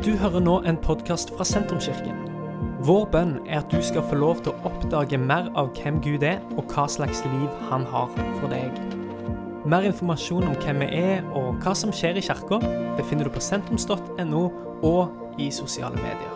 Du 0.00 0.14
hører 0.16 0.40
nå 0.40 0.54
en 0.64 0.78
podkast 0.80 1.28
fra 1.36 1.44
Sentrumskirken. 1.44 2.22
Vår 2.88 3.02
bønn 3.12 3.34
er 3.44 3.58
at 3.58 3.68
du 3.68 3.82
skal 3.84 4.00
få 4.08 4.16
lov 4.16 4.38
til 4.40 4.54
å 4.54 4.70
oppdage 4.70 5.18
mer 5.20 5.50
av 5.60 5.74
hvem 5.76 5.98
Gud 6.00 6.22
er, 6.24 6.38
og 6.56 6.70
hva 6.72 6.86
slags 6.88 7.18
liv 7.26 7.58
han 7.68 7.82
har 7.84 8.08
for 8.38 8.48
deg. 8.48 8.78
Mer 9.68 9.84
informasjon 9.84 10.46
om 10.48 10.54
hvem 10.62 10.80
vi 10.80 11.02
er 11.02 11.26
og 11.36 11.58
hva 11.60 11.74
som 11.76 11.92
skjer 11.92 12.16
i 12.16 12.22
kirka, 12.24 12.62
befinner 12.96 13.28
du 13.28 13.34
på 13.34 13.42
sentrums.no 13.44 14.40
og 14.88 15.36
i 15.36 15.50
sosiale 15.52 16.00
medier. 16.00 16.32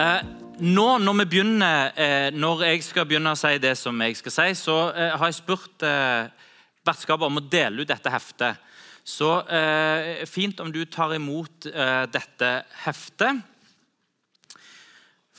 Eh, 0.00 0.22
nå 0.64 0.86
når 1.04 1.18
vi 1.20 1.28
begynner, 1.34 1.92
eh, 1.92 2.30
når 2.32 2.64
jeg 2.70 2.88
skal 2.88 3.04
begynne 3.04 3.36
å 3.36 3.42
si 3.42 3.52
det 3.60 3.76
som 3.76 4.00
jeg 4.00 4.16
skal 4.22 4.36
si, 4.38 4.48
så 4.64 4.78
eh, 4.96 5.12
har 5.12 5.28
jeg 5.28 5.42
spurt 5.42 5.84
eh, 5.84 6.48
vertskapet 6.86 7.28
om 7.28 7.40
å 7.40 7.46
dele 7.46 7.82
ut 7.82 7.90
dette 7.90 8.12
heftet. 8.12 8.60
Så 9.02 9.30
eh, 9.50 10.22
fint 10.30 10.60
om 10.62 10.70
du 10.72 10.84
tar 10.86 11.14
imot 11.16 11.66
eh, 11.66 12.04
dette 12.10 12.52
heftet. 12.84 13.42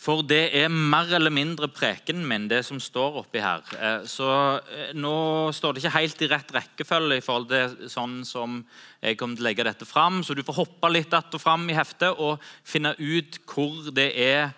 For 0.03 0.20
det 0.27 0.50
er 0.59 0.67
mer 0.67 1.08
eller 1.16 1.31
mindre 1.31 1.70
preken 1.72 2.26
min, 2.27 2.50
det 2.52 2.59
som 2.67 2.80
står 2.81 3.22
oppi 3.22 3.40
her. 3.40 3.64
Eh, 3.77 4.02
så 4.09 4.27
eh, 4.59 4.91
nå 5.00 5.52
står 5.55 5.76
det 5.76 5.84
ikke 5.84 5.95
helt 5.95 6.23
i 6.26 6.30
rett 6.34 6.52
rekkefølge 6.58 7.22
i 7.22 7.23
forhold 7.23 7.48
til 7.53 7.88
sånn 7.91 8.17
som 8.28 8.59
jeg 9.00 9.20
kommer 9.20 9.39
til 9.39 9.45
å 9.45 9.48
legge 9.48 9.67
dette 9.70 9.88
fram. 9.88 10.20
Så 10.25 10.36
du 10.36 10.44
får 10.44 10.59
hoppe 10.59 10.91
litt 10.91 11.14
att 11.16 11.31
og 11.34 11.44
fram 11.44 11.70
i 11.72 11.78
heftet 11.78 12.20
og 12.20 12.44
finne 12.67 12.95
ut 13.00 13.39
hvor 13.48 13.94
det 13.95 14.12
er 14.12 14.52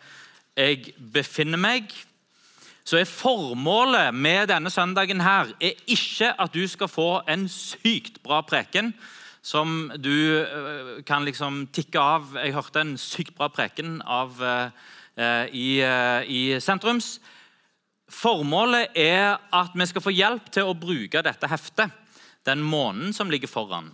jeg 0.56 0.96
befinner 0.98 1.60
meg 1.60 1.92
så 2.86 3.00
er 3.00 3.10
formålet 3.10 4.14
med 4.14 4.52
denne 4.52 4.70
søndagen 4.70 5.24
her 5.26 5.50
er 5.58 5.78
ikke 5.90 6.30
at 6.38 6.54
du 6.54 6.68
skal 6.70 6.90
få 6.92 7.10
en 7.30 7.48
sykt 7.50 8.20
bra 8.24 8.44
preken 8.46 8.94
som 9.46 9.92
du 10.02 10.14
uh, 10.42 11.02
kan 11.06 11.26
liksom 11.26 11.66
tikke 11.74 12.02
av. 12.02 12.36
Jeg 12.38 12.54
hørte 12.54 12.82
en 12.82 12.96
sykt 13.02 13.34
bra 13.38 13.50
preken 13.54 14.00
av, 14.02 14.42
eh, 14.42 15.46
i, 15.54 15.68
eh, 15.86 16.22
i 16.26 16.42
sentrums. 16.62 17.20
Formålet 18.12 18.98
er 18.98 19.38
at 19.54 19.74
vi 19.74 19.86
skal 19.90 20.04
få 20.04 20.14
hjelp 20.14 20.50
til 20.54 20.70
å 20.70 20.78
bruke 20.78 21.22
dette 21.26 21.50
heftet 21.50 21.94
den 22.46 22.62
måneden 22.62 23.14
som 23.14 23.30
ligger 23.30 23.50
foran. 23.50 23.88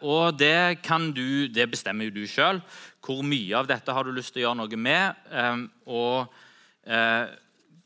og 0.00 0.38
det, 0.38 0.80
du, 1.12 1.48
det 1.48 1.70
bestemmer 1.70 2.08
jo 2.08 2.14
du 2.22 2.26
sjøl. 2.26 2.62
Hvor 3.04 3.20
mye 3.22 3.56
av 3.58 3.66
dette 3.66 3.92
har 3.92 4.04
du 4.04 4.12
lyst 4.12 4.32
til 4.32 4.40
å 4.40 4.46
gjøre 4.48 4.60
noe 4.62 4.76
med? 4.76 5.14
og 5.84 6.32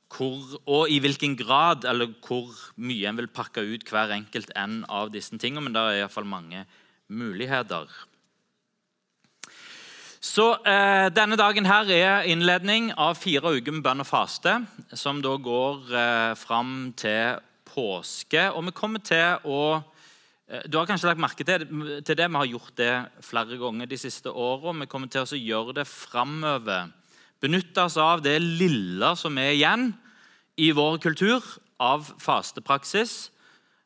hvor, 0.08 0.58
og 0.64 0.90
i 0.90 0.98
hvilken 1.04 1.36
grad 1.36 1.84
eller 1.88 2.12
hvor 2.24 2.52
mye 2.80 3.08
en 3.10 3.18
vil 3.20 3.28
pakke 3.28 3.64
ut 3.64 3.88
hver 3.88 4.14
enkelt 4.16 4.52
en 4.56 4.82
av 4.88 5.12
disse 5.12 5.36
tingene. 5.36 5.66
Men 5.66 5.76
det 5.76 5.82
er 5.82 5.98
iallfall 6.02 6.28
mange 6.28 6.64
muligheter. 7.08 7.90
Så 10.18 10.50
eh, 10.66 11.08
Denne 11.14 11.38
dagen 11.38 11.68
her 11.68 11.90
er 11.94 12.26
innledning 12.30 12.90
av 12.98 13.20
fire 13.20 13.52
uker 13.54 13.76
med 13.76 13.84
bønn 13.86 14.02
og 14.02 14.08
faste, 14.08 14.56
som 14.98 15.22
da 15.22 15.36
går 15.38 15.94
eh, 15.94 16.32
fram 16.38 16.90
til 16.98 17.38
påske. 17.68 18.48
Og 18.50 18.66
vi 18.66 18.74
kommer 18.74 19.04
til 19.04 19.46
å 19.46 19.60
eh, 19.78 20.64
Du 20.66 20.80
har 20.80 20.88
kanskje 20.90 21.12
lagt 21.12 21.22
merke 21.22 21.46
til, 21.46 21.68
til, 22.02 22.18
det. 22.18 22.26
Vi 22.26 22.40
har 22.40 22.50
gjort 22.50 22.74
det 22.80 22.94
flere 23.28 23.60
ganger 23.60 23.86
de 23.86 24.00
siste 24.00 24.32
åra. 24.32 24.74
Vi 24.82 24.90
kommer 24.90 25.12
til 25.12 25.22
å 25.22 25.38
gjøre 25.38 25.78
det 25.78 25.86
framover 25.86 26.90
benytte 27.42 27.84
oss 27.86 27.96
av 28.00 28.22
det 28.24 28.38
lille 28.42 29.14
som 29.18 29.38
er 29.38 29.54
igjen 29.54 29.90
i 30.58 30.72
vår 30.74 30.98
kultur 31.02 31.44
av 31.78 32.08
fastepraksis. 32.18 33.30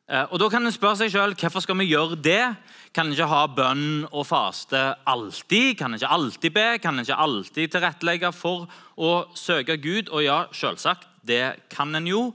Eh, 0.09 0.25
og 0.31 0.39
Da 0.39 0.49
kan 0.49 0.65
en 0.65 0.73
spørre 0.73 0.97
seg 1.03 1.11
selv, 1.13 1.37
hvorfor 1.39 1.63
skal 1.63 1.77
vi 1.79 1.91
gjøre 1.93 2.19
det. 2.21 2.55
Kan 2.93 3.07
en 3.07 3.13
ikke 3.13 3.29
ha 3.29 3.45
bønn 3.47 4.05
og 4.11 4.27
faste 4.27 4.95
alltid? 5.07 5.77
Kan 5.77 5.93
en 5.93 5.99
ikke 5.99 6.11
alltid 6.11 6.53
be? 6.53 6.67
Kan 6.79 6.97
en 6.97 7.05
ikke 7.05 7.17
alltid 7.17 7.71
tilrettelegge 7.71 8.33
for 8.33 8.67
å 8.97 9.25
søke 9.33 9.77
Gud? 9.77 10.09
Og 10.09 10.25
ja, 10.25 10.43
selvsagt, 10.51 11.07
det 11.25 11.69
kan 11.69 11.95
en 11.95 12.07
jo. 12.07 12.33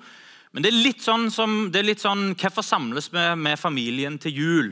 Men 0.52 0.64
det 0.64 0.72
er 0.72 0.80
litt 0.80 1.04
sånn, 1.04 1.28
som, 1.30 1.68
det 1.70 1.82
er 1.82 1.90
litt 1.90 2.00
sånn 2.02 2.32
Hvorfor 2.38 2.64
samles 2.64 3.10
vi 3.12 3.24
med 3.36 3.58
familien 3.60 4.16
til 4.18 4.32
jul? 4.32 4.70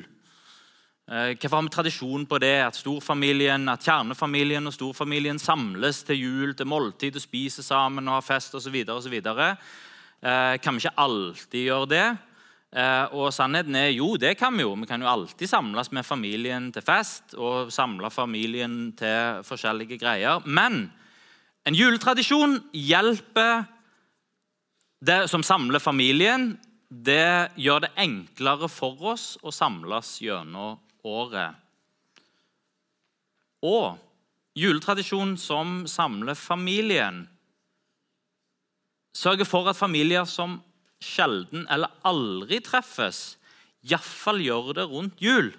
Eh, 1.06 1.36
hvorfor 1.38 1.60
har 1.60 1.62
vi 1.62 1.70
tradisjon 1.70 2.24
på 2.26 2.38
det? 2.42 2.56
At 2.66 2.74
storfamilien, 2.74 3.68
at 3.70 3.84
kjernefamilien 3.86 4.66
og 4.66 4.74
storfamilien 4.74 5.38
samles 5.38 6.00
til 6.02 6.18
jul, 6.18 6.54
til 6.58 6.66
måltid 6.66 7.14
og 7.14 7.22
spiser 7.22 7.62
sammen 7.62 8.08
og 8.08 8.16
har 8.16 8.24
fest 8.26 8.56
osv. 8.58 8.74
Eh, 8.74 10.56
kan 10.58 10.74
vi 10.74 10.82
ikke 10.82 10.98
alltid 10.98 11.62
gjøre 11.62 11.88
det? 11.92 12.06
Eh, 12.74 13.14
og 13.14 13.30
sannheten 13.30 13.76
er 13.78 13.92
jo, 13.94 14.16
det 14.18 14.34
kan 14.36 14.56
vi 14.58 14.64
jo. 14.66 14.72
Vi 14.74 14.88
kan 14.90 15.00
jo 15.00 15.06
alltid 15.06 15.46
samles 15.46 15.92
med 15.94 16.02
familien 16.04 16.72
til 16.74 16.82
fest 16.82 17.36
og 17.38 17.70
samle 17.70 18.10
familien 18.10 18.90
til 18.98 19.46
forskjellige 19.46 20.00
greier. 20.02 20.42
Men 20.42 20.88
en 21.66 21.78
juletradisjon 21.78 22.58
hjelper 22.74 23.62
det 25.06 25.28
som 25.30 25.46
samler 25.46 25.78
familien. 25.78 26.56
Det 26.90 27.54
gjør 27.62 27.86
det 27.86 27.92
enklere 27.94 28.66
for 28.66 29.14
oss 29.14 29.36
å 29.46 29.54
samles 29.54 30.16
gjennom 30.24 30.80
året. 31.06 31.54
Og 33.64 33.96
juletradisjon 34.56 35.36
som 35.40 35.84
samler 35.90 36.36
familien. 36.38 37.24
Sørger 39.16 39.48
for 39.48 39.68
at 39.70 39.78
familier 39.78 40.26
som 40.28 40.58
sjelden 41.02 41.66
eller 41.72 41.92
aldri 42.06 42.60
treffes, 42.64 43.36
iallfall 43.86 44.40
gjør 44.42 44.72
det 44.76 44.86
rundt 44.90 45.22
jul. 45.22 45.52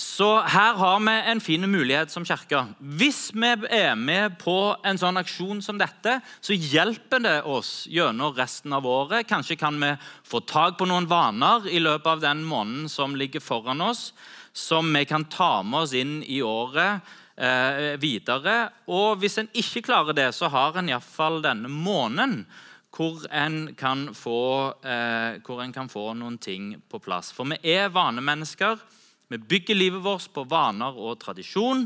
Så 0.00 0.40
her 0.48 0.78
har 0.80 1.00
vi 1.00 1.12
en 1.28 1.40
fin 1.44 1.70
mulighet 1.70 2.08
som 2.08 2.24
kirke. 2.24 2.62
Hvis 2.80 3.34
vi 3.36 3.50
er 3.68 3.98
med 4.00 4.38
på 4.40 4.72
en 4.80 4.96
sånn 4.96 5.20
aksjon 5.20 5.58
som 5.60 5.76
dette, 5.76 6.14
så 6.40 6.54
hjelper 6.56 7.20
det 7.20 7.34
oss 7.44 7.84
gjennom 7.84 8.32
resten 8.32 8.72
av 8.72 8.86
året. 8.88 9.28
Kanskje 9.28 9.58
kan 9.60 9.76
vi 9.76 9.90
få 10.24 10.40
tak 10.48 10.78
på 10.80 10.86
noen 10.88 11.08
vaner 11.10 11.68
i 11.68 11.82
løpet 11.84 12.14
av 12.14 12.22
den 12.22 12.40
måneden 12.48 12.88
som 12.88 13.12
ligger 13.12 13.44
foran 13.44 13.84
oss, 13.84 14.14
som 14.56 14.88
vi 14.88 15.02
kan 15.04 15.26
ta 15.28 15.60
med 15.60 15.82
oss 15.82 15.92
inn 15.92 16.22
i 16.24 16.38
året 16.40 17.04
eh, 17.36 18.00
videre. 18.00 18.70
Og 18.88 19.20
hvis 19.20 19.36
en 19.42 19.50
ikke 19.52 19.84
klarer 19.90 20.16
det, 20.16 20.30
så 20.32 20.48
har 20.48 20.80
en 20.80 20.88
iallfall 20.88 21.42
denne 21.44 21.68
måneden 21.68 22.46
hvor 22.96 23.20
en, 23.28 23.74
kan 23.76 24.08
få, 24.16 24.40
eh, 24.80 25.36
hvor 25.44 25.60
en 25.60 25.76
kan 25.76 25.92
få 25.92 26.14
noen 26.16 26.40
ting 26.40 26.72
på 26.88 27.02
plass. 27.04 27.34
For 27.36 27.52
vi 27.52 27.60
er 27.76 27.92
vanemennesker. 27.92 28.80
Vi 29.30 29.38
bygger 29.38 29.78
livet 29.78 30.02
vårt 30.02 30.32
på 30.34 30.44
vaner 30.50 30.96
og 30.98 31.20
tradisjon. 31.22 31.84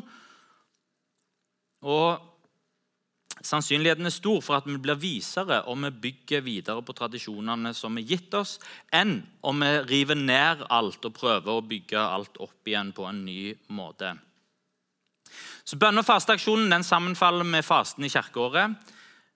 Og 1.84 2.30
Sannsynligheten 3.44 4.06
er 4.08 4.14
stor 4.14 4.38
for 4.44 4.56
at 4.56 4.66
vi 4.68 4.76
blir 4.80 4.96
visere 4.96 5.58
om 5.68 5.82
vi 5.84 5.90
bygger 6.06 6.44
videre 6.46 6.80
på 6.86 6.94
tradisjonene 6.96 7.74
som 7.76 7.98
er 7.98 8.06
gitt 8.08 8.32
oss, 8.38 8.56
enn 8.94 9.18
om 9.44 9.60
vi 9.60 9.72
river 9.90 10.16
ned 10.16 10.62
alt 10.72 11.04
og 11.04 11.16
prøver 11.18 11.50
å 11.52 11.64
bygge 11.66 12.00
alt 12.00 12.38
opp 12.40 12.70
igjen 12.70 12.94
på 12.96 13.04
en 13.10 13.24
ny 13.26 13.52
måte. 13.74 14.14
Så 15.64 15.76
Bønne- 15.76 16.00
og 16.00 16.08
fasteaksjonen 16.08 16.86
sammenfaller 16.86 17.44
med 17.44 17.66
fasten 17.66 18.06
i 18.06 18.12
kirkeåret. 18.12 18.78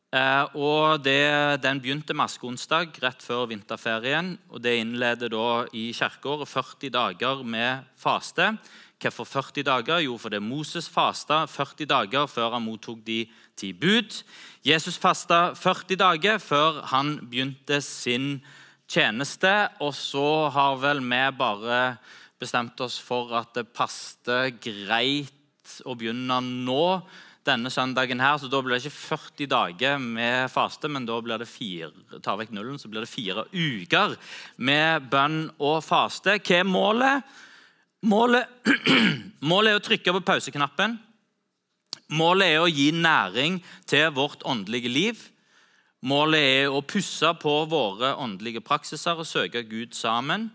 Eh, 0.09 0.57
og 0.57 1.05
det, 1.05 1.61
Den 1.63 1.81
begynte 1.81 2.17
maskeonsdag 2.17 2.97
rett 3.03 3.23
før 3.23 3.47
vinterferien. 3.47 4.39
og 4.49 4.63
Det 4.63 4.79
innleder 4.81 5.29
da 5.29 5.67
i 5.73 5.93
kirkeåret 5.93 6.49
40 6.49 6.91
dager 6.91 7.45
med 7.45 7.85
faste. 7.97 8.57
Hvorfor 8.99 9.25
40 9.25 9.63
dager? 9.63 9.99
Jo, 10.01 10.17
fordi 10.17 10.39
Moses 10.41 10.89
fasta 10.89 11.47
40 11.47 11.87
dager 11.87 12.27
før 12.27 12.53
han 12.53 12.63
mottok 12.63 13.05
de 13.05 13.29
ti 13.55 13.73
bud. 13.73 14.25
Jesus 14.65 14.97
fasta 14.99 15.55
40 15.55 15.97
dager 15.97 16.39
før 16.39 16.83
han 16.87 17.29
begynte 17.31 17.81
sin 17.81 18.43
tjeneste. 18.89 19.69
Og 19.81 19.95
så 19.95 20.49
har 20.49 20.77
vel 20.77 21.01
vi 21.01 21.37
bare 21.37 21.99
bestemt 22.41 22.81
oss 22.81 22.99
for 22.99 23.35
at 23.37 23.55
det 23.55 23.69
passet 23.69 24.59
greit 24.59 25.83
å 25.85 25.95
begynne 25.95 26.41
nå 26.41 27.03
denne 27.49 27.73
søndagen 27.73 28.21
her, 28.23 28.37
så 28.39 28.51
da 28.53 28.61
blir 28.63 28.77
det 28.77 28.85
ikke 28.87 29.17
40 29.17 29.51
dager 29.51 29.99
med 30.03 30.51
faste, 30.53 30.91
men 30.93 31.09
da 31.09 31.17
blir 31.25 31.41
det 31.41 31.49
fire, 31.51 31.91
tar 32.23 32.39
vekk 32.41 32.53
nullen, 32.55 32.79
så 32.79 32.91
blir 32.93 33.05
det 33.05 33.11
fire 33.11 33.47
uker 33.53 34.15
med 34.69 35.09
bønn 35.11 35.47
og 35.57 35.81
faste. 35.87 36.37
Hva 36.39 36.61
er 36.61 36.69
målet? 36.69 37.35
Målet, 38.09 38.47
målet 39.51 39.73
er 39.73 39.81
å 39.81 39.85
trykke 39.85 40.15
på 40.19 40.25
pauseknappen. 40.29 40.99
Målet 42.15 42.55
er 42.55 42.63
å 42.63 42.71
gi 42.71 42.93
næring 42.95 43.59
til 43.89 44.07
vårt 44.17 44.45
åndelige 44.49 44.93
liv. 44.93 45.25
Målet 46.07 46.45
er 46.63 46.71
å 46.71 46.85
pusse 46.87 47.33
på 47.43 47.53
våre 47.69 48.15
åndelige 48.23 48.63
praksiser 48.63 49.19
og 49.19 49.27
søke 49.27 49.65
Gud 49.67 49.97
sammen. 49.99 50.47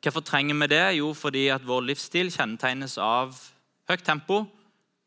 Hvorfor 0.00 0.24
trenger 0.24 0.56
vi 0.62 0.68
det? 0.72 0.84
Jo, 0.98 1.12
fordi 1.16 1.46
at 1.52 1.64
vår 1.64 1.84
livsstil 1.90 2.32
kjennetegnes 2.32 2.96
av 3.00 3.36
høyt 3.88 4.04
tempo, 4.04 4.42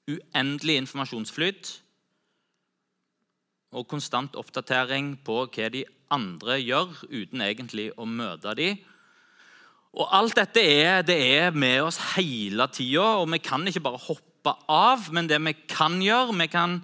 uendelig 0.07 0.80
informasjonsflyt 0.81 1.74
og 3.75 3.88
konstant 3.92 4.38
oppdatering 4.39 5.18
på 5.27 5.42
hva 5.51 5.68
de 5.74 5.83
andre 6.13 6.56
gjør, 6.62 6.94
uten 7.12 7.44
egentlig 7.44 7.89
å 8.00 8.07
møte 8.07 8.54
dem. 8.57 8.80
Og 9.98 10.07
Alt 10.13 10.38
dette 10.38 10.62
er, 10.62 11.01
det 11.04 11.18
er 11.18 11.56
med 11.56 11.81
oss 11.88 11.98
hele 12.13 12.68
tida, 12.71 13.18
og 13.19 13.27
vi 13.33 13.42
kan 13.44 13.65
ikke 13.68 13.83
bare 13.83 14.00
hoppe 14.06 14.54
av. 14.71 15.09
Men 15.15 15.27
det 15.27 15.39
vi 15.44 15.56
kan 15.68 15.98
gjøre, 16.04 16.36
vi 16.38 16.48
kan 16.51 16.77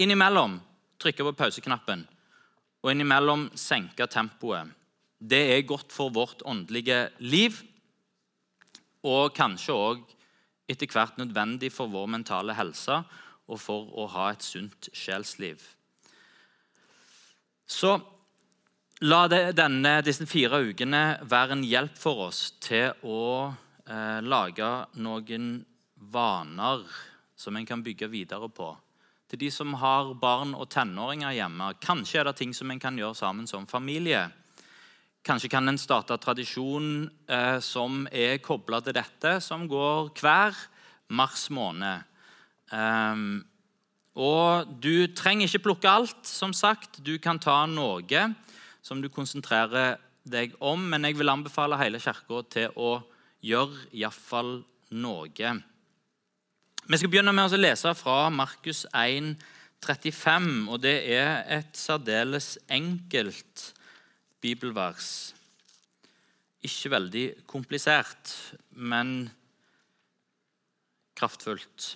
innimellom 0.00 0.58
trykke 1.02 1.26
på 1.28 1.36
pauseknappen 1.38 2.06
og 2.84 2.90
innimellom 2.92 3.46
senke 3.56 4.06
tempoet. 4.10 4.72
Det 5.24 5.40
er 5.54 5.68
godt 5.68 5.92
for 5.94 6.12
vårt 6.12 6.42
åndelige 6.44 7.06
liv, 7.24 7.56
og 9.04 9.32
kanskje 9.36 9.76
òg 9.76 10.02
etter 10.68 10.90
hvert 10.90 11.18
nødvendig 11.20 11.72
for 11.72 11.92
vår 11.92 12.08
mentale 12.16 12.56
helse 12.56 13.02
og 13.44 13.60
for 13.60 13.90
å 14.00 14.06
ha 14.14 14.30
et 14.32 14.44
sunt 14.44 14.88
sjelsliv. 14.96 15.60
Så 17.66 17.96
la 19.04 19.24
det, 19.28 19.56
denne, 19.58 19.98
disse 20.04 20.26
fire 20.28 20.62
ukene 20.64 21.04
være 21.28 21.58
en 21.58 21.66
hjelp 21.66 21.98
for 22.00 22.28
oss 22.28 22.46
til 22.64 22.92
å 23.04 23.52
eh, 23.88 24.20
lage 24.24 24.70
noen 25.00 25.58
vaner 26.14 26.84
som 27.36 27.56
en 27.56 27.66
kan 27.66 27.82
bygge 27.84 28.08
videre 28.12 28.48
på. 28.48 28.70
Til 29.28 29.40
de 29.40 29.50
som 29.52 29.74
har 29.80 30.12
barn 30.20 30.52
og 30.54 30.68
tenåringer 30.72 31.34
hjemme. 31.34 31.72
Kanskje 31.82 32.20
er 32.20 32.28
det 32.28 32.36
ting 32.38 32.52
som 32.56 32.70
en 32.70 32.80
kan 32.80 32.96
gjøre 32.98 33.16
sammen 33.18 33.48
som 33.50 33.66
familie. 33.66 34.28
Kanskje 35.24 35.48
kan 35.48 35.68
en 35.70 35.80
starte 35.80 36.16
tradisjon 36.20 37.06
eh, 37.32 37.56
som 37.64 38.04
er 38.12 38.42
kobla 38.44 38.82
til 38.84 38.96
dette, 38.96 39.38
som 39.40 39.64
går 39.70 40.10
hver 40.20 40.58
mars 41.16 41.46
måned. 41.48 42.04
Um, 42.68 43.38
og 44.20 44.68
du 44.84 45.08
trenger 45.16 45.48
ikke 45.48 45.64
plukke 45.64 45.88
alt, 45.88 46.26
som 46.28 46.52
sagt. 46.52 47.00
Du 47.00 47.16
kan 47.22 47.40
ta 47.40 47.62
noe 47.66 48.26
som 48.84 49.00
du 49.00 49.08
konsentrerer 49.08 49.96
deg 50.28 50.52
om, 50.60 50.82
men 50.92 51.08
jeg 51.08 51.16
vil 51.16 51.32
anbefale 51.32 51.78
hele 51.80 52.00
kirka 52.02 52.42
til 52.52 52.76
å 52.76 52.98
gjøre 53.44 53.88
iallfall 53.96 54.58
noe. 54.92 55.54
Vi 56.84 57.00
skal 57.00 57.12
begynne 57.12 57.32
med 57.32 57.48
å 57.48 57.60
lese 57.60 57.94
fra 57.96 58.28
Markus 58.28 58.84
1, 58.92 59.32
35, 59.84 60.52
og 60.68 60.84
det 60.84 60.98
er 61.16 61.42
et 61.60 61.72
særdeles 61.76 62.58
enkelt 62.72 63.70
bibelvers. 64.44 65.32
Ikke 66.64 66.92
veldig 66.92 67.24
komplisert, 67.48 68.32
men 68.70 69.30
kraftfullt. 71.16 71.94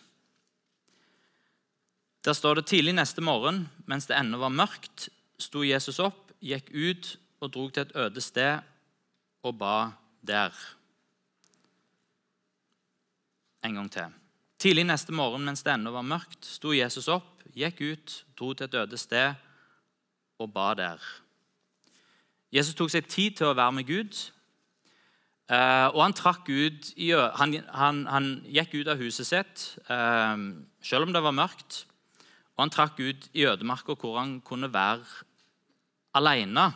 Der 2.24 2.36
står 2.36 2.58
det 2.58 2.66
tidlig 2.68 2.92
neste 2.96 3.22
morgen, 3.24 3.66
mens 3.86 4.08
det 4.08 4.18
ennå 4.18 4.40
var 4.40 4.52
mørkt, 4.52 5.08
sto 5.40 5.62
Jesus 5.64 6.00
opp, 6.02 6.32
gikk 6.44 6.70
ut 6.74 7.14
og 7.40 7.52
drog 7.54 7.72
til 7.72 7.86
et 7.86 7.94
øde 7.96 8.22
sted 8.22 8.64
og 9.46 9.54
ba 9.58 9.92
der. 10.26 10.54
En 13.64 13.78
gang 13.78 13.88
til. 13.92 14.12
Tidlig 14.58 14.84
neste 14.88 15.14
morgen, 15.14 15.44
mens 15.46 15.62
det 15.62 15.72
ennå 15.72 15.92
var 15.94 16.06
mørkt, 16.06 16.42
sto 16.44 16.74
Jesus 16.74 17.08
opp, 17.12 17.44
gikk 17.54 17.80
ut, 17.80 18.18
dro 18.38 18.52
til 18.52 18.66
et 18.66 18.76
øde 18.82 18.98
sted 18.98 19.38
og 20.38 20.52
ba 20.52 20.72
der. 20.78 21.02
Jesus 22.54 22.76
tok 22.76 22.90
seg 22.92 23.08
tid 23.10 23.38
til 23.38 23.50
å 23.50 23.56
være 23.56 23.74
med 23.76 23.88
Gud. 23.88 24.18
Eh, 25.48 25.88
og 25.92 26.02
han 26.02 26.14
ut 26.48 26.88
han, 27.40 27.54
han, 27.72 28.00
han, 28.06 28.26
gikk 28.44 28.74
ut 28.82 28.90
av 28.92 29.00
huset 29.00 29.28
sitt 29.28 29.62
eh, 29.88 30.36
selv 30.84 31.08
om 31.08 31.12
det 31.12 31.24
var 31.24 31.36
mørkt. 31.36 31.86
Og 32.56 32.64
han 32.66 32.74
trakk 32.74 33.00
ut 33.00 33.28
i 33.32 33.46
ødemarka 33.48 33.96
hvor 33.96 34.18
han 34.18 34.40
kunne 34.40 34.72
være 34.72 35.04
alene. 36.16 36.72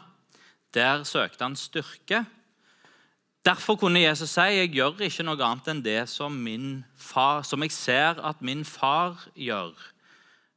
Der 0.72 1.04
søkte 1.04 1.44
han 1.44 1.56
styrke. 1.56 2.24
Derfor 3.44 3.76
kunne 3.76 4.00
Jesus 4.00 4.30
si 4.30 4.44
jeg 4.54 4.70
gjør 4.76 5.02
ikke 5.02 5.24
noe 5.26 5.40
annet 5.42 5.68
enn 5.72 5.82
det 5.82 6.02
som, 6.08 6.36
far, 6.96 7.42
som 7.42 7.64
jeg 7.64 7.74
ser 7.74 8.20
at 8.22 8.40
min 8.40 8.64
far 8.64 9.18
gjør. 9.34 9.74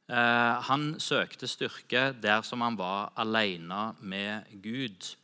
Eh, 0.06 0.58
han 0.68 1.00
søkte 1.02 1.48
styrke 1.50 2.12
der 2.22 2.44
som 2.46 2.62
han 2.62 2.78
var 2.78 3.10
alene 3.18 3.96
med 4.06 4.46
Gud. 4.62 5.16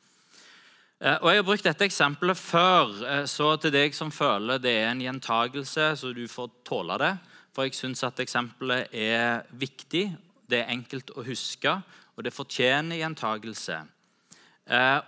Eh, 1.00 1.18
og 1.22 1.30
Jeg 1.30 1.38
har 1.38 1.46
brukt 1.46 1.64
dette 1.64 1.86
eksempelet 1.86 2.38
før, 2.38 2.90
eh, 3.06 3.26
så 3.26 3.62
til 3.62 3.72
deg 3.72 3.94
som 3.94 4.12
føler 4.12 4.58
det 4.58 4.74
er 4.82 4.90
en 4.90 5.02
gjentagelse, 5.02 5.96
så 5.98 6.14
du 6.14 6.26
får 6.28 6.50
tåle 6.66 6.98
det. 6.98 7.14
For 7.54 7.64
jeg 7.64 7.78
syns 7.78 8.04
at 8.04 8.20
eksempelet 8.20 8.90
er 8.94 9.46
viktig, 9.52 10.18
det 10.50 10.64
er 10.64 10.74
enkelt 10.74 11.12
å 11.14 11.26
huske, 11.26 11.84
og 12.18 12.24
det 12.24 12.34
fortjener 12.34 12.98
gjentagelse. 12.98 13.84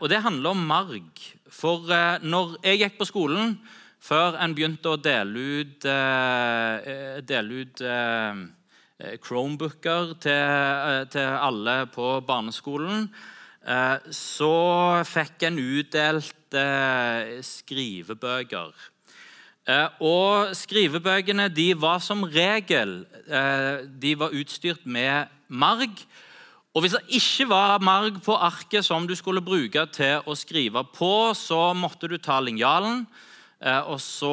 Og 0.02 0.10
det 0.10 0.19
handler 0.19 0.50
om 0.50 0.66
marg. 0.68 1.19
For 1.48 1.88
når 2.19 2.58
jeg 2.64 2.80
gikk 2.80 2.98
på 2.98 3.06
skolen, 3.08 3.60
før 4.02 4.36
en 4.44 4.56
begynte 4.56 4.92
å 4.92 5.00
dele 5.00 5.40
ut, 5.62 5.88
dele 7.24 7.62
ut 7.64 7.84
Chromebooker 9.24 10.13
til, 10.22 11.07
til, 11.12 11.30
alle 11.48 11.86
på 11.92 12.19
barneskolen, 12.28 13.07
så 14.13 14.56
fikk 15.07 15.45
en 15.48 15.60
utdelt 15.60 16.57
skrivebøker. 17.48 18.74
Og 20.04 20.54
skrivebøkene 20.60 21.48
de 21.50 21.69
var 21.80 22.04
som 22.04 22.25
regel 22.28 23.00
de 24.04 24.13
var 24.19 24.36
utstyrt 24.36 24.86
med 24.86 25.31
marg. 25.48 25.95
Og 26.74 26.81
Hvis 26.81 26.95
det 26.98 27.19
ikke 27.22 27.50
var 27.50 27.81
marg 27.86 28.18
på 28.25 28.36
arket 28.36 28.86
som 28.86 29.07
du 29.07 29.16
skulle 29.16 29.44
bruke 29.45 29.86
til 29.94 30.25
å 30.25 30.34
skrive 30.36 30.81
på, 30.95 31.31
så 31.38 31.69
måtte 31.78 32.10
du 32.10 32.18
ta 32.18 32.40
linjalen. 32.42 33.06
Eh, 33.63 33.83
og 33.88 34.00
så 34.04 34.31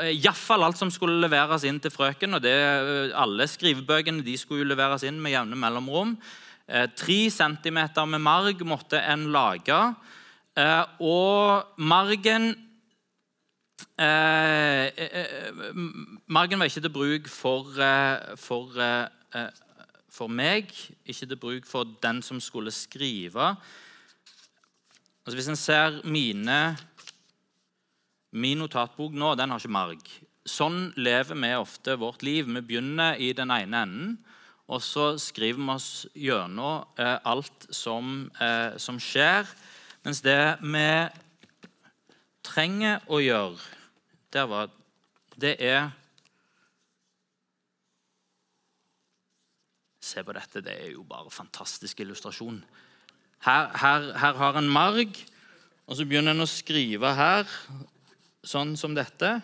eh, 0.00 0.14
Iallfall 0.14 0.64
alt 0.64 0.78
som 0.80 0.90
skulle 0.92 1.20
leveres 1.20 1.66
inn 1.68 1.80
til 1.82 1.92
frøken. 1.92 2.34
og 2.38 2.44
det, 2.44 2.54
eh, 2.56 3.12
Alle 3.12 3.44
skrivebøkene 3.48 4.24
de 4.24 4.36
skulle 4.40 4.68
leveres 4.68 5.04
inn 5.04 5.20
med 5.20 5.34
jevne 5.36 5.58
mellomrom. 5.58 6.16
Tre 6.70 7.30
centimeter 7.34 8.06
med 8.06 8.20
marg 8.22 8.60
måtte 8.62 9.00
en 9.02 9.32
lage. 9.34 9.74
Og 11.02 11.64
margen 11.82 12.54
Margen 16.30 16.60
var 16.60 16.70
ikke 16.70 16.84
til 16.84 16.94
bruk 16.94 17.26
for, 17.26 17.74
for 18.38 18.78
for 20.14 20.28
meg, 20.28 20.70
ikke 21.04 21.26
til 21.26 21.40
bruk 21.42 21.66
for 21.66 21.90
den 22.02 22.22
som 22.22 22.38
skulle 22.38 22.70
skrive. 22.70 23.56
Altså 25.26 25.36
Hvis 25.36 25.48
en 25.48 25.56
ser 25.56 26.00
mine, 26.04 26.76
min 28.30 28.60
notatbok 28.62 29.14
nå, 29.16 29.34
den 29.34 29.50
har 29.50 29.62
ikke 29.62 29.74
marg. 29.74 30.10
Sånn 30.46 30.90
lever 30.98 31.36
vi 31.36 31.50
ofte 31.58 31.96
vårt 32.00 32.22
liv. 32.26 32.48
Vi 32.48 32.62
begynner 32.64 33.18
i 33.20 33.32
den 33.36 33.50
ene 33.54 33.82
enden, 33.84 34.12
og 34.70 34.82
så 34.84 35.12
skriver 35.18 35.58
vi 35.58 35.74
oss 35.74 35.90
gjennom 36.14 36.86
eh, 37.00 37.18
alt 37.26 37.66
som, 37.74 38.30
eh, 38.40 38.78
som 38.78 39.00
skjer. 39.02 39.48
Mens 40.06 40.22
det 40.24 40.38
vi 40.62 40.86
trenger 42.46 43.02
å 43.10 43.20
gjøre, 43.20 43.58
var, 44.48 44.70
det 45.36 45.56
er 45.58 45.90
Se 50.10 50.24
på 50.26 50.32
dette. 50.34 50.62
Det 50.64 50.72
er 50.72 50.88
jo 50.96 51.04
bare 51.06 51.30
fantastisk 51.30 52.00
illustrasjon. 52.02 52.56
Her, 53.44 53.68
her, 53.78 54.08
her 54.18 54.38
har 54.40 54.56
en 54.58 54.66
marg, 54.66 55.14
og 55.86 55.94
så 55.94 56.06
begynner 56.08 56.34
en 56.34 56.42
å 56.42 56.48
skrive 56.50 57.12
her, 57.14 57.52
sånn 58.46 58.76
som 58.76 58.94
dette. 58.96 59.38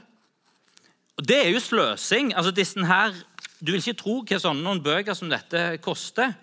Og 1.17 1.25
Det 1.27 1.39
er 1.47 1.51
jo 1.51 1.61
sløsing. 1.61 2.35
Altså, 2.37 2.53
her, 2.85 3.15
du 3.61 3.73
vil 3.73 3.81
ikke 3.81 4.01
tro 4.03 4.21
hva 4.23 4.39
sånne 4.41 4.65
noen 4.65 4.83
bøker 4.85 5.17
som 5.17 5.31
dette 5.33 5.79
koster. 5.85 6.35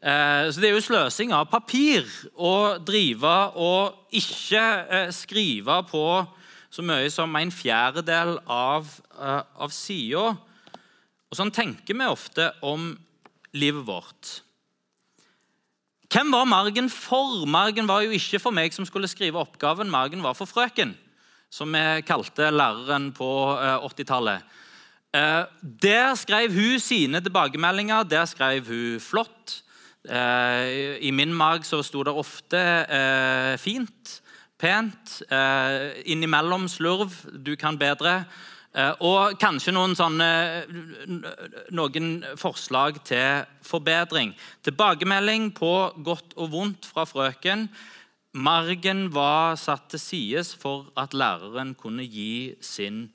Eh, 0.00 0.48
så 0.52 0.60
Det 0.60 0.70
er 0.70 0.76
jo 0.76 0.84
sløsing 0.84 1.32
av 1.32 1.50
papir 1.50 2.06
å 2.36 2.78
drive 2.78 3.36
og 3.58 4.14
ikke 4.14 4.64
eh, 4.88 5.10
skrive 5.10 5.82
på 5.90 6.04
så 6.70 6.84
mye 6.84 7.08
som 7.10 7.34
en 7.36 7.50
fjerdedel 7.50 8.38
av, 8.46 8.88
eh, 9.18 9.42
av 9.58 9.72
sida. 9.74 10.36
Og 11.28 11.36
Sånn 11.36 11.52
tenker 11.52 11.96
vi 11.96 12.06
ofte 12.06 12.52
om 12.62 12.94
livet 13.52 13.84
vårt. 13.84 14.42
Hvem 16.08 16.30
var 16.32 16.46
margen 16.48 16.88
for? 16.88 17.44
Margen 17.44 17.88
var 17.88 18.00
jo 18.06 18.14
ikke 18.16 18.40
for 18.40 18.54
meg 18.54 18.72
som 18.72 18.86
skulle 18.88 19.10
skrive 19.10 19.40
oppgaven. 19.40 19.90
Margen 19.92 20.22
var 20.24 20.32
for 20.38 20.48
frøken, 20.48 20.94
som 21.50 21.72
vi 21.72 22.02
kalte 22.06 22.50
læreren 22.52 23.10
på 23.16 23.28
80-tallet. 23.88 24.44
Eh, 25.12 25.20
eh, 25.20 25.44
der 25.82 26.14
skrev 26.14 26.52
hun 26.52 26.80
sine 26.80 27.20
tilbakemeldinger. 27.20 28.02
Der 28.04 28.24
skrev 28.24 28.66
hun 28.68 29.00
flott. 29.00 29.62
Eh, 30.08 30.98
I 31.00 31.10
min 31.10 31.34
mag 31.34 31.64
så 31.64 31.82
sto 31.82 32.02
det 32.02 32.12
ofte 32.12 32.60
fint, 33.58 34.20
pent. 34.58 35.22
Innimellom 36.04 36.68
slurv. 36.68 37.12
Du 37.44 37.56
kan 37.56 37.78
bedre. 37.78 38.24
Og 39.00 39.38
kanskje 39.40 39.72
noen, 39.72 39.96
sånne, 39.96 40.28
noen 41.74 42.24
forslag 42.36 43.00
til 43.08 43.46
forbedring. 43.64 44.34
Tilbakemelding 44.62 45.50
på 45.56 45.72
godt 46.04 46.36
og 46.36 46.52
vondt 46.52 46.86
fra 46.86 47.06
frøken. 47.08 47.68
Margen 48.36 49.08
var 49.14 49.56
satt 49.56 49.88
til 49.88 50.00
side 50.00 50.44
for 50.60 50.90
at 51.00 51.14
læreren 51.16 51.74
kunne 51.74 52.04
gi 52.04 52.54
sin 52.60 53.06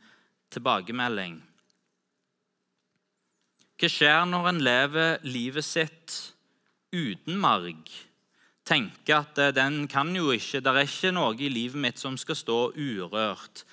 tilbakemelding. 0.50 1.38
Hva 3.78 3.90
skjer 3.90 4.26
når 4.26 4.50
en 4.50 4.64
lever 4.64 5.22
livet 5.28 5.66
sitt 5.66 6.18
uten 6.94 7.38
marg? 7.38 7.90
Tenker 8.66 9.20
at 9.20 9.38
eh, 9.38 9.54
den 9.54 9.88
kan 9.88 10.16
jo 10.16 10.32
ikke, 10.32 10.62
Det 10.62 10.72
er 10.72 10.88
ikke 10.88 11.12
noe 11.12 11.36
i 11.38 11.50
livet 11.50 11.78
mitt 11.78 12.00
som 12.00 12.18
skal 12.18 12.36
stå 12.36 12.60
urørt. 12.74 13.66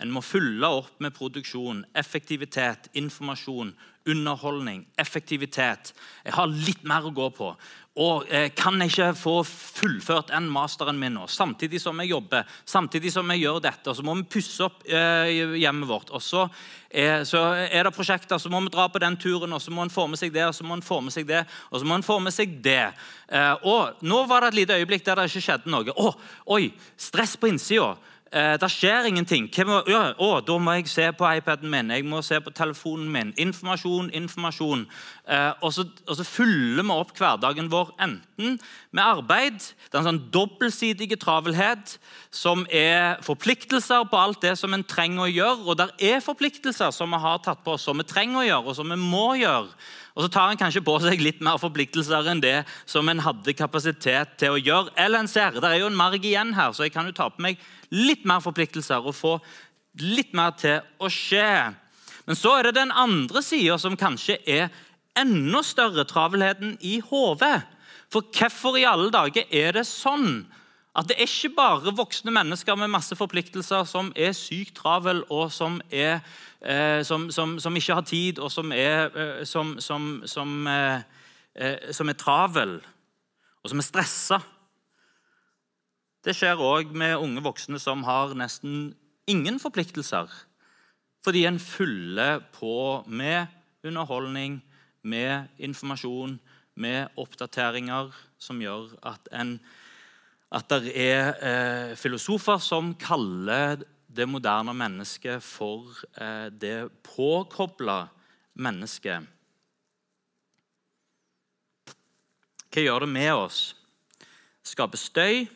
En 0.00 0.10
må 0.14 0.22
fylle 0.22 0.66
opp 0.66 1.00
med 1.02 1.14
produksjon, 1.14 1.84
effektivitet, 1.94 2.88
informasjon, 2.94 3.74
underholdning, 4.08 4.86
effektivitet. 4.96 5.92
Jeg 6.24 6.34
har 6.34 6.46
litt 6.48 6.84
mer 6.86 7.06
å 7.06 7.12
gå 7.14 7.28
på. 7.34 7.50
Og 7.98 8.28
eh, 8.30 8.48
kan 8.54 8.78
ikke 8.84 9.10
få 9.18 9.40
fullført 9.46 10.30
en 10.36 10.46
masteren 10.52 10.98
min 11.00 11.16
nå, 11.18 11.26
samtidig 11.30 11.80
som 11.82 11.98
jeg 11.98 12.12
jobber, 12.12 12.46
samtidig 12.68 13.10
som 13.10 13.30
jeg 13.34 13.42
gjør 13.42 13.58
dette, 13.64 13.90
og 13.90 13.98
så 13.98 14.04
må 14.06 14.14
vi 14.20 14.26
pusse 14.36 14.62
opp 14.68 14.84
eh, 14.86 15.32
hjemmet 15.58 15.90
vårt. 15.90 16.12
Og 16.14 16.22
så, 16.22 16.44
eh, 16.90 17.24
så, 17.26 17.42
er 17.66 17.88
det 17.88 17.94
prosjekter, 17.96 18.38
så 18.38 18.52
må 18.52 18.60
vi 18.62 18.70
dra 18.74 18.86
på 18.92 19.02
den 19.02 19.18
turen, 19.18 19.52
og 19.56 19.62
så 19.62 19.74
må 19.74 19.82
en 19.82 19.92
få 19.92 20.06
med 20.10 20.20
seg 20.20 20.30
det, 20.34 20.46
og 20.46 20.54
så 20.54 20.66
må 20.68 20.78
en 20.78 20.84
få 20.86 21.00
med 21.02 21.16
seg 21.16 21.26
det, 21.26 21.42
og 21.72 21.82
så 21.82 21.88
må 21.90 21.98
en 21.98 22.06
få 22.06 22.20
med 22.22 22.36
seg 22.36 22.54
det. 22.62 22.84
Eh, 23.34 23.66
og 23.66 24.04
nå 24.06 24.22
var 24.30 24.46
det 24.46 24.52
et 24.52 24.60
lite 24.62 24.78
øyeblikk 24.78 25.06
der 25.08 25.18
det 25.18 25.30
ikke 25.32 25.46
skjedde 25.48 25.74
noe. 25.74 25.96
Å, 25.98 26.14
oi, 26.54 26.70
stress 27.08 27.34
på 27.40 27.50
innsida. 27.50 27.96
Eh, 28.32 28.58
det 28.60 28.68
skjer 28.68 29.06
ingenting. 29.08 29.46
Må, 29.64 29.78
ja, 29.88 30.10
å, 30.20 30.42
da 30.44 30.58
må 30.60 30.74
jeg 30.76 30.90
se 30.92 31.06
på 31.16 31.24
iPaden 31.38 31.70
min, 31.72 31.92
jeg 31.94 32.04
må 32.04 32.20
se 32.24 32.36
på 32.44 32.52
telefonen 32.52 33.08
min. 33.12 33.30
Informasjon, 33.40 34.10
informasjon. 34.12 34.82
Eh, 35.24 35.52
og, 35.62 35.72
så, 35.72 35.86
og, 36.04 36.12
så, 36.18 36.26
fyller 36.28 36.84
vi 36.84 36.92
opp 36.92 37.14
hverdagen 37.16 37.70
vår 37.72 37.94
enten 38.04 38.58
med 38.92 39.02
arbeid 39.02 39.56
Det 39.58 39.96
er 39.96 40.00
en 40.00 40.06
sånn 40.10 40.20
dobbeltsidig 40.32 41.10
travelhet 41.20 41.96
som 42.30 42.66
er 42.68 43.16
forpliktelser 43.24 44.04
på 44.08 44.20
alt 44.20 44.44
det 44.44 44.54
som 44.60 44.76
en 44.76 44.84
trenger 44.84 45.24
å 45.24 45.30
gjøre. 45.32 45.64
Og 45.64 45.80
der 45.80 45.94
er 46.10 46.24
forpliktelser 46.24 46.92
som 46.92 47.16
vi 47.16 47.22
har 47.24 47.40
tatt 47.44 47.64
på 47.64 47.78
oss, 47.78 47.88
som 47.88 47.96
vi 47.96 48.06
trenger 48.08 48.42
å 48.42 48.46
gjøre, 48.50 48.66
og 48.68 48.76
som 48.76 48.92
vi 48.92 49.00
må 49.00 49.30
gjøre. 49.40 49.72
Og 50.18 50.24
så 50.24 50.32
tar 50.34 50.50
en 50.50 50.58
kanskje 50.58 50.82
på 50.82 50.96
seg 50.98 51.20
litt 51.22 51.38
mer 51.46 51.60
forpliktelser 51.62 52.26
enn 52.32 52.40
det 52.42 52.64
som 52.90 53.06
en 53.06 53.20
hadde 53.22 53.54
kapasitet 53.54 54.32
til 54.42 54.56
å 54.56 54.58
gjøre. 54.58 54.90
Eller 54.98 55.22
en 55.22 55.30
ser, 55.30 55.54
Det 55.54 55.62
er 55.62 55.78
jo 55.78 55.86
en 55.86 55.94
marg 55.94 56.18
igjen 56.18 56.54
her, 56.54 56.72
så 56.74 56.82
jeg 56.82 56.92
kan 56.92 57.06
jo 57.06 57.14
ta 57.14 57.28
på 57.30 57.40
meg 57.40 57.58
litt 57.94 58.24
mer 58.26 58.42
forpliktelser 58.42 58.98
og 58.98 59.14
få 59.14 59.38
litt 60.02 60.34
mer 60.34 60.50
til 60.58 60.82
å 60.98 61.06
skje. 61.06 61.70
Men 62.26 62.36
så 62.36 62.58
er 62.58 62.66
det 62.66 62.80
den 62.80 62.90
andre 62.90 63.42
sida 63.46 63.78
som 63.78 63.96
kanskje 63.96 64.40
er 64.42 64.68
enda 65.14 65.62
større, 65.62 66.04
travelheten 66.04 66.74
i 66.82 66.98
hodet. 66.98 67.62
For 68.10 68.26
hvorfor 68.34 68.74
i 68.76 68.86
alle 68.88 69.12
dager 69.14 69.46
er 69.54 69.72
det 69.78 69.86
sånn 69.86 70.48
at 70.98 71.06
det 71.06 71.14
er 71.14 71.28
ikke 71.28 71.54
bare 71.54 71.94
voksne 71.94 72.32
mennesker 72.34 72.74
med 72.74 72.90
masse 72.90 73.14
forpliktelser 73.16 73.84
som 73.86 74.10
er 74.18 74.32
sykt 74.34 74.74
travel, 74.80 75.22
og 75.30 75.52
som, 75.54 75.78
er, 75.94 76.18
eh, 76.58 77.04
som, 77.06 77.28
som, 77.30 77.58
som, 77.62 77.76
ikke 77.76 77.94
har 77.94 78.06
tid, 78.08 78.38
og 78.42 78.50
som 78.50 78.72
er, 78.74 79.06
eh, 79.14 79.44
eh, 81.54 81.76
eh, 81.86 82.08
er 82.08 82.18
travel, 82.18 82.80
og 83.62 83.70
som 83.70 83.78
er 83.78 83.86
stressa. 83.86 84.40
Det 86.24 86.34
skjer 86.34 86.58
òg 86.58 86.90
med 86.90 87.16
unge 87.22 87.46
voksne 87.46 87.78
som 87.78 88.02
har 88.02 88.34
nesten 88.34 88.96
ingen 89.30 89.62
forpliktelser. 89.62 90.26
Fordi 91.24 91.44
en 91.46 91.60
fyller 91.62 92.42
på 92.58 93.04
med 93.06 93.46
underholdning, 93.86 94.62
med 95.02 95.46
informasjon, 95.58 96.40
med 96.74 97.06
oppdateringer 97.16 98.10
som 98.38 98.58
gjør 98.62 98.96
at, 99.06 99.30
en, 99.32 99.60
at 100.48 100.68
det 100.72 100.92
er 100.96 101.34
eh, 101.44 101.96
filosofer 101.98 102.60
som 102.62 102.94
kaller 102.96 103.82
det 104.08 104.24
moderne 104.28 104.72
mennesket 104.76 105.44
for 105.44 105.92
eh, 106.16 106.48
det 106.48 106.88
påkobla 107.04 108.06
mennesket. 108.58 109.26
Hva 112.68 112.84
gjør 112.84 113.04
det 113.04 113.12
med 113.12 113.32
oss? 113.34 113.60
Skaper 114.64 115.00
støy, 115.00 115.46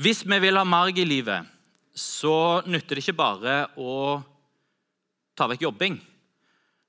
hvis 0.00 0.22
vi 0.24 0.38
vil 0.40 0.56
ha 0.56 0.64
marg 0.64 0.96
i 0.96 1.04
livet, 1.04 1.48
så 1.92 2.62
nytter 2.64 2.96
det 2.96 3.02
ikke 3.04 3.18
bare 3.18 3.56
å 3.76 4.22
ta 5.36 5.48
vekk 5.50 5.66
jobbing. 5.66 5.98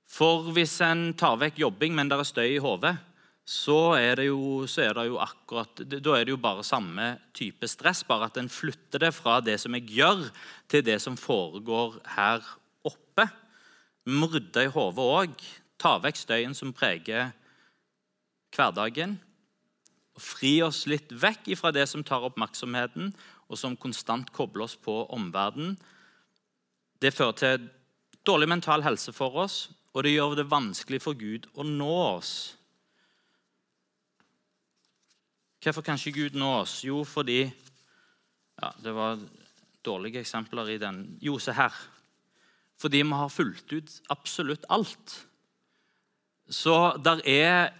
For 0.07 0.47
hvis 0.55 0.77
en 0.85 1.09
tar 1.19 1.35
vekk 1.41 1.59
jobbing, 1.65 1.95
men 1.97 2.07
det 2.07 2.19
er 2.19 2.29
støy 2.29 2.47
i 2.53 2.61
hodet, 2.63 2.93
så 3.43 3.95
er 3.97 4.21
det 4.21 4.29
jo, 4.29 4.63
er 4.79 4.93
det 4.95 5.07
jo 5.09 5.17
akkurat, 5.19 5.83
da 5.91 6.15
er 6.15 6.23
det 6.23 6.31
jo 6.31 6.39
bare 6.39 6.63
samme 6.63 7.09
type 7.35 7.67
stress, 7.67 8.05
bare 8.07 8.29
at 8.29 8.39
en 8.39 8.51
flytter 8.51 9.03
det 9.03 9.11
fra 9.15 9.41
det 9.43 9.57
som 9.59 9.75
jeg 9.75 9.89
gjør, 9.97 10.23
til 10.71 10.85
det 10.85 11.01
som 11.03 11.19
foregår 11.19 11.99
her 12.15 12.45
oppe. 12.87 13.27
Vi 14.07 14.31
rydde 14.31 14.63
i 14.63 14.71
hodet 14.71 15.11
òg. 15.19 15.35
Ta 15.79 15.97
vekk 15.99 16.21
støyen 16.21 16.55
som 16.55 16.71
preger 16.71 17.33
hverdagen 18.55 19.17
fri 20.19 20.59
oss 20.61 20.85
litt 20.89 21.11
vekk 21.11 21.53
fra 21.57 21.71
det 21.73 21.85
som 21.89 22.03
tar 22.05 22.25
oppmerksomheten, 22.27 23.13
og 23.49 23.59
som 23.59 23.77
konstant 23.77 24.31
kobler 24.33 24.67
oss 24.67 24.75
på 24.77 25.03
omverdenen. 25.13 25.77
Det 27.01 27.13
fører 27.13 27.37
til 27.37 27.69
dårlig 28.25 28.49
mental 28.49 28.85
helse 28.85 29.13
for 29.13 29.35
oss, 29.43 29.69
og 29.93 30.05
det 30.05 30.15
gjør 30.15 30.37
det 30.39 30.49
vanskelig 30.51 31.01
for 31.03 31.17
Gud 31.17 31.49
å 31.53 31.65
nå 31.67 31.93
oss. 32.17 32.55
Hvorfor 35.63 35.81
kan 35.81 35.95
ikke 35.95 36.25
Gud 36.25 36.39
nå 36.39 36.49
oss? 36.59 36.81
Jo, 36.83 37.03
fordi 37.07 37.41
ja, 38.61 38.71
Det 38.83 38.93
var 38.93 39.19
dårlige 39.85 40.19
eksempler 40.19 40.69
i 40.69 40.77
den. 40.77 41.17
Jo, 41.21 41.39
se 41.39 41.51
her. 41.51 41.73
Fordi 42.79 43.01
vi 43.03 43.15
har 43.15 43.29
fulgt 43.29 43.73
ut 43.73 44.01
absolutt 44.09 44.65
alt. 44.69 45.27
Så 46.49 46.97
der 47.03 47.21
er 47.27 47.71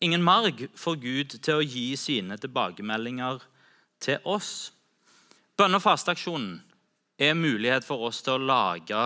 ingen 0.00 0.22
marg 0.22 0.68
for 0.74 0.94
Gud 0.94 1.38
til 1.42 1.58
å 1.58 1.66
gi 1.66 1.96
sine 1.96 2.38
tilbakemeldinger 2.38 3.42
til 4.00 4.18
oss. 4.24 4.72
Bønne- 5.58 5.78
og 5.78 5.82
fasteaksjonen 5.82 6.62
er 7.18 7.34
mulighet 7.34 7.84
for 7.84 8.08
oss 8.08 8.22
til 8.22 8.38
å 8.38 8.46
lage 8.46 9.02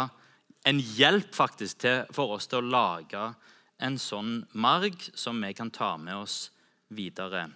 en 0.67 0.81
hjelp 0.81 1.35
faktisk 1.35 1.79
til, 1.85 2.05
for 2.13 2.37
oss 2.37 2.47
til 2.47 2.63
å 2.63 2.71
lage 2.71 3.35
en 3.79 3.99
sånn 3.99 4.47
marg 4.53 4.97
som 5.15 5.41
vi 5.41 5.53
kan 5.57 5.71
ta 5.71 5.97
med 5.97 6.17
oss 6.17 6.51
videre. 6.89 7.49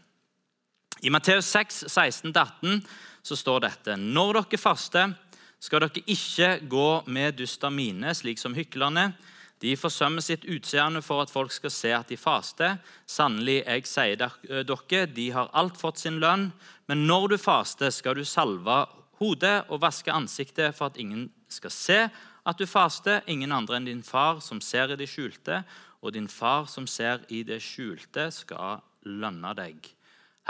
I 1.03 1.11
Matteus 1.11 1.47
6, 1.47 1.85
16-18 1.89 2.81
så 3.23 3.37
står 3.37 3.61
dette.: 3.65 3.97
Når 3.97 4.41
dere 4.41 4.59
faster, 4.61 5.15
skal 5.61 5.85
dere 5.85 6.05
ikke 6.07 6.55
gå 6.69 6.89
med 7.07 7.39
dyster 7.41 7.73
mine, 7.73 8.15
slik 8.15 8.41
som 8.41 8.55
hyklerne 8.55 9.13
de 9.61 9.75
forsømmer 9.77 10.25
sitt 10.25 10.47
utseende 10.49 11.03
for 11.05 11.21
at 11.21 11.33
folk 11.33 11.53
skal 11.53 11.73
se 11.73 11.91
at 11.93 12.09
de 12.09 12.17
faster. 12.17 12.79
Sannelig, 13.09 13.59
jeg 13.67 13.89
sier 13.89 14.17
dere, 14.17 15.03
de 15.07 15.27
har 15.35 15.51
alt 15.53 15.77
fått 15.77 16.01
sin 16.01 16.17
lønn. 16.23 16.49
Men 16.89 17.05
når 17.07 17.29
du 17.29 17.37
faster, 17.39 17.93
skal 17.93 18.17
du 18.17 18.25
salve 18.25 18.79
hodet 19.21 19.69
og 19.69 19.83
vaske 19.85 20.13
ansiktet 20.13 20.77
for 20.77 20.89
at 20.89 20.97
ingen 20.97 21.29
skal 21.53 21.75
se 21.77 22.01
at 22.09 22.59
du 22.59 22.65
faster. 22.65 23.21
Ingen 23.29 23.53
andre 23.53 23.77
enn 23.77 23.91
din 23.91 24.03
far 24.03 24.41
som 24.41 24.65
ser 24.65 24.95
i 24.95 25.01
det 25.01 25.11
skjulte, 25.13 25.61
og 26.01 26.17
din 26.17 26.29
far 26.33 26.65
som 26.65 26.89
ser 26.89 27.27
i 27.29 27.43
det 27.45 27.61
skjulte, 27.61 28.31
skal 28.33 28.81
lønne 29.05 29.53
deg. 29.61 29.93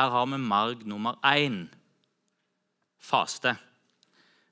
Her 0.01 0.09
har 0.09 0.27
vi 0.27 0.37
marg 0.41 0.87
nummer 0.89 1.19
én 1.27 1.67
faste. 3.05 3.53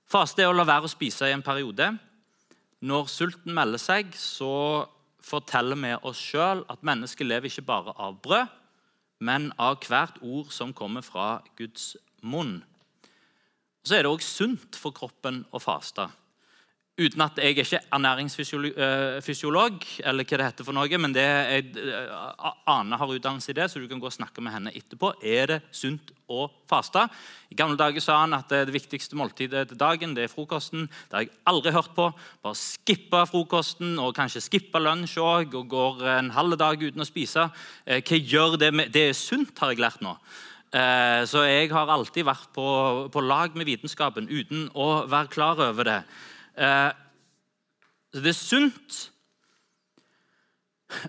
Faste 0.05 0.43
er 0.45 0.50
å 0.50 0.57
la 0.57 0.67
være 0.69 0.85
å 0.85 0.93
spise 0.93 1.25
i 1.25 1.33
en 1.33 1.45
periode. 1.45 1.87
Når 2.85 3.09
sulten 3.09 3.55
melder 3.57 3.81
seg, 3.81 4.11
så 4.12 4.85
forteller 5.25 5.81
vi 5.81 5.95
oss 6.11 6.21
sjøl 6.21 6.67
at 6.69 6.85
mennesket 6.85 7.31
lever 7.31 7.49
ikke 7.49 7.64
bare 7.64 7.95
av 7.97 8.19
brød, 8.26 8.52
men 9.25 9.49
av 9.57 9.81
hvert 9.88 10.21
ord 10.21 10.52
som 10.52 10.75
kommer 10.76 11.07
fra 11.07 11.40
Guds 11.57 11.95
munn. 12.21 12.59
Så 13.81 13.97
er 13.97 14.05
det 14.05 14.12
òg 14.12 14.25
sunt 14.25 14.76
for 14.76 14.93
kroppen 14.93 15.47
å 15.49 15.62
faste. 15.64 16.11
Uten 16.99 17.23
at 17.23 17.37
jeg 17.38 17.55
er 17.55 17.61
ikke 17.62 17.78
ernæringsfysiolog, 17.95 19.85
eller 20.02 20.26
hva 20.26 20.38
det 20.40 20.47
heter 20.49 20.67
for 20.67 20.75
noe, 20.75 20.99
men 20.99 21.12
det 21.14 21.23
jeg, 21.23 21.67
eh, 21.78 22.49
Ane 22.67 22.99
har 22.99 23.12
utdannelse 23.14 23.52
i 23.52 23.55
det, 23.55 23.69
så 23.71 23.78
du 23.78 23.87
kan 23.87 24.00
gå 24.02 24.09
og 24.09 24.17
snakke 24.17 24.43
med 24.43 24.52
henne 24.57 24.73
etterpå. 24.75 25.12
Er 25.23 25.47
det 25.47 25.61
sunt 25.71 26.11
å 26.26 26.49
faste? 26.67 27.05
I 27.52 27.55
gamle 27.55 27.78
dager 27.78 28.02
sa 28.02 28.19
han 28.25 28.35
at 28.35 28.50
det 28.50 28.75
viktigste 28.75 29.14
måltidet 29.14 29.69
til 29.71 29.78
dagen 29.78 30.17
det 30.17 30.25
er 30.26 30.33
frokosten. 30.33 30.88
Det 31.07 31.14
har 31.14 31.23
jeg 31.23 31.31
aldri 31.47 31.71
hørt 31.76 31.95
på. 31.95 32.11
Bare 32.43 32.59
skippe 32.59 33.23
frokosten 33.31 33.95
og 34.02 34.17
kanskje 34.19 34.43
skippe 34.43 34.83
lunsj 34.83 35.23
òg, 35.23 35.55
og 35.55 35.71
går 35.71 36.02
en 36.19 36.31
halv 36.35 36.59
dag 36.59 36.83
uten 36.83 37.05
å 37.05 37.07
spise. 37.07 37.47
Eh, 37.87 38.02
hva 38.02 38.19
gjør 38.19 38.59
det 38.59 38.73
med 38.75 38.90
Det 38.90 39.11
er 39.11 39.14
sunt, 39.14 39.55
har 39.62 39.71
jeg 39.71 39.78
lært 39.85 40.02
nå. 40.02 40.17
Eh, 40.69 41.23
så 41.25 41.47
jeg 41.47 41.71
har 41.71 41.88
alltid 41.88 42.26
vært 42.26 42.50
på, 42.52 42.67
på 43.09 43.23
lag 43.23 43.55
med 43.55 43.71
vitenskapen 43.71 44.26
uten 44.28 44.67
å 44.75 45.07
være 45.07 45.31
klar 45.33 45.62
over 45.71 45.87
det. 45.87 46.02
Eh, 46.59 46.93
så 48.12 48.21
det 48.25 48.33
er 48.33 48.38
sunt. 48.38 48.99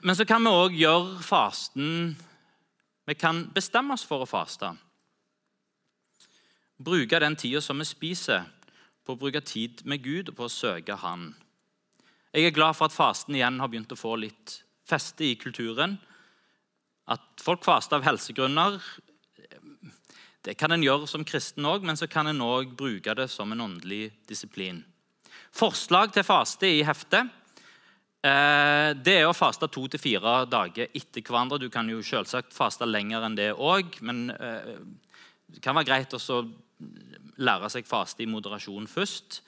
Men 0.03 0.15
så 0.15 0.25
kan 0.27 0.43
vi 0.43 0.51
òg 0.51 0.75
gjøre 0.75 1.21
fasten 1.23 2.17
Vi 3.07 3.15
kan 3.15 3.47
bestemme 3.55 3.95
oss 3.95 4.03
for 4.05 4.21
å 4.21 4.29
faste. 4.29 4.69
Bruke 6.77 7.19
den 7.19 7.35
tida 7.35 7.61
som 7.61 7.79
vi 7.81 7.87
spiser, 7.87 8.43
på 9.01 9.15
å 9.15 9.17
bruke 9.17 9.41
tid 9.41 9.81
med 9.89 10.03
Gud 10.03 10.29
og 10.29 10.35
på 10.37 10.45
å 10.45 10.51
søke 10.53 10.99
Han. 11.01 11.31
Jeg 12.29 12.45
er 12.45 12.53
glad 12.53 12.77
for 12.77 12.85
at 12.85 12.93
fasten 12.93 13.33
igjen 13.33 13.57
har 13.57 13.71
begynt 13.71 13.95
å 13.95 13.97
få 13.97 14.13
litt 14.21 14.59
feste 14.85 15.25
i 15.25 15.39
kulturen. 15.41 15.97
At 17.09 17.41
folk 17.41 17.65
faster 17.65 17.97
av 17.97 18.05
helsegrunner, 18.05 18.77
det 20.45 20.53
kan 20.61 20.71
en 20.71 20.85
gjøre 20.85 21.09
som 21.09 21.25
kristen 21.25 21.65
òg, 21.65 21.81
men 21.81 21.97
så 21.97 22.05
kan 22.05 22.29
en 22.29 22.45
òg 22.45 22.77
bruke 22.77 23.17
det 23.17 23.25
som 23.33 23.49
en 23.51 23.65
åndelig 23.65 24.11
disiplin. 24.29 24.83
Forslag 25.55 26.13
til 26.13 26.25
faste 26.27 26.69
i 26.69 26.83
heftet 26.85 27.29
eh, 28.23 28.91
det 28.93 29.15
er 29.19 29.27
å 29.27 29.35
faste 29.37 29.67
to 29.71 29.87
til 29.89 30.01
fire 30.01 30.43
dager 30.49 30.89
etter 30.93 31.25
hverandre. 31.25 31.59
Du 31.61 31.69
kan 31.73 31.89
jo 31.89 32.03
selvsagt 32.05 32.55
faste 32.55 32.87
lenger 32.87 33.25
enn 33.25 33.37
det 33.37 33.51
òg, 33.55 33.99
men 34.05 34.29
eh, 34.35 34.75
det 35.49 35.63
kan 35.65 35.77
være 35.77 35.89
greit 35.89 36.13
å 36.13 36.41
lære 37.39 37.69
seg 37.71 37.87
faste 37.87 38.23
i 38.23 38.29
moderasjon 38.29 38.87
først. 38.89 39.41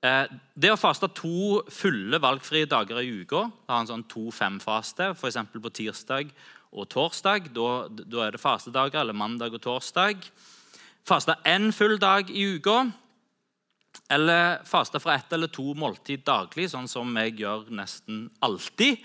Eh, 0.00 0.26
det 0.56 0.70
å 0.72 0.78
faste 0.80 1.10
to 1.12 1.60
fulle 1.72 2.20
valgfrie 2.22 2.68
dager 2.68 3.02
i 3.02 3.10
uka, 3.20 3.44
ha 3.68 3.80
en 3.80 3.90
sånn 3.90 4.06
to-fem-faste, 4.08 5.12
f.eks. 5.12 5.40
på 5.52 5.72
tirsdag 5.76 6.32
og 6.72 6.88
torsdag. 6.92 7.50
Da, 7.56 7.68
da 7.88 8.24
er 8.24 8.36
det 8.36 8.42
fastedager, 8.42 9.02
eller 9.02 9.16
mandag 9.16 9.56
og 9.56 9.64
torsdag. 9.64 10.24
Faste 11.06 11.36
én 11.48 11.70
full 11.74 11.98
dag 12.00 12.30
i 12.32 12.46
uka. 12.56 12.84
Eller 14.10 14.62
faste 14.66 15.00
fra 15.02 15.14
ett 15.14 15.32
eller 15.32 15.50
to 15.52 15.72
måltid 15.78 16.24
daglig, 16.26 16.68
sånn 16.72 16.88
som 16.90 17.10
jeg 17.20 17.36
gjør 17.42 17.68
nesten 17.74 18.24
alltid 18.42 18.98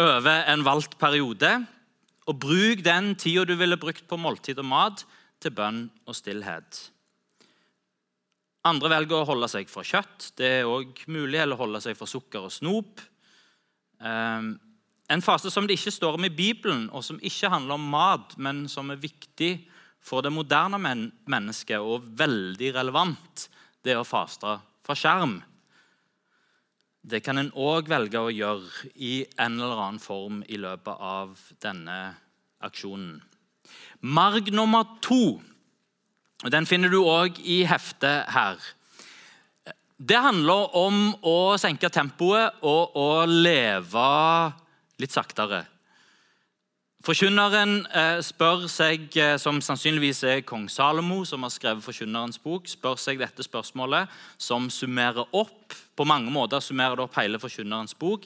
over 0.00 0.44
en 0.50 0.64
valgt 0.66 0.98
periode. 1.00 1.52
Og 2.28 2.40
bruk 2.40 2.82
den 2.84 3.14
tida 3.20 3.44
du 3.48 3.54
ville 3.60 3.80
brukt 3.80 4.06
på 4.08 4.18
måltid 4.20 4.60
og 4.60 4.68
mat, 4.68 5.04
til 5.42 5.52
bønn 5.52 5.80
og 6.08 6.16
stillhet. 6.16 6.78
Andre 8.64 8.88
velger 8.94 9.18
å 9.20 9.28
holde 9.28 9.48
seg 9.52 9.68
fra 9.68 9.82
kjøtt. 9.84 10.30
Det 10.40 10.50
er 10.60 10.68
òg 10.68 11.02
mulig. 11.12 11.36
Eller 11.42 11.58
holde 11.60 11.82
seg 11.84 11.98
fra 11.98 12.08
sukker 12.08 12.46
og 12.46 12.54
snop. 12.54 13.02
Um, 14.00 14.54
en 15.12 15.24
fase 15.24 15.52
som 15.52 15.68
det 15.68 15.76
ikke 15.76 15.92
står 15.92 16.16
om 16.16 16.24
i 16.24 16.32
Bibelen, 16.32 16.86
og 16.96 17.04
som 17.04 17.20
ikke 17.20 17.50
handler 17.52 17.76
om 17.76 17.90
mat, 17.92 18.32
men 18.40 18.64
som 18.72 18.88
er 18.88 19.02
viktig 19.02 19.52
for 20.04 20.24
det 20.24 20.32
moderne 20.32 20.80
mennesket 20.80 21.80
og 21.80 22.08
veldig 22.16 22.72
relevant, 22.76 23.48
det 23.84 23.94
er 23.94 24.00
å 24.00 24.08
faste 24.08 24.58
fra 24.84 24.96
skjerm. 24.98 25.38
Det 27.04 27.20
kan 27.20 27.38
en 27.38 27.52
òg 27.52 27.88
velge 27.92 28.20
å 28.20 28.32
gjøre 28.32 28.90
i 28.96 29.14
en 29.36 29.58
eller 29.60 29.80
annen 29.86 30.00
form 30.00 30.40
i 30.48 30.56
løpet 30.60 31.00
av 31.04 31.34
denne 31.62 31.98
aksjonen. 32.64 33.18
Marg 34.00 34.48
nummer 34.52 34.88
to 35.04 35.36
og 36.44 36.52
den 36.52 36.66
finner 36.68 36.92
du 36.92 36.98
òg 37.00 37.38
i 37.40 37.62
heftet 37.64 38.28
her. 38.34 38.58
Det 39.96 40.18
handler 40.20 40.74
om 40.76 41.14
å 41.24 41.54
senke 41.60 41.88
tempoet 41.92 42.58
og 42.66 42.96
å 43.00 43.24
leve 43.28 44.08
litt 45.00 45.14
saktere. 45.14 45.62
Forkynneren 47.04 47.82
eh, 47.92 48.22
spør 48.24 48.62
seg, 48.72 49.10
eh, 49.20 49.34
som 49.36 49.58
sannsynligvis 49.60 50.22
er 50.24 50.38
kong 50.48 50.70
Salomo, 50.72 51.18
som 51.28 51.42
har 51.44 51.52
skrevet 51.52 51.84
Forkynnerens 51.84 52.38
bok, 52.40 52.64
spør 52.70 52.96
seg 52.96 53.20
dette 53.20 53.44
spørsmålet, 53.44 54.08
som 54.40 54.70
summerer 54.72 55.28
opp 55.36 55.76
på 55.92 56.06
mange 56.08 56.32
måter 56.32 56.64
summerer 56.64 56.96
det 56.96 57.04
opp 57.04 57.18
hele 57.20 57.40
Forkynnerens 57.42 57.92
bok. 58.00 58.24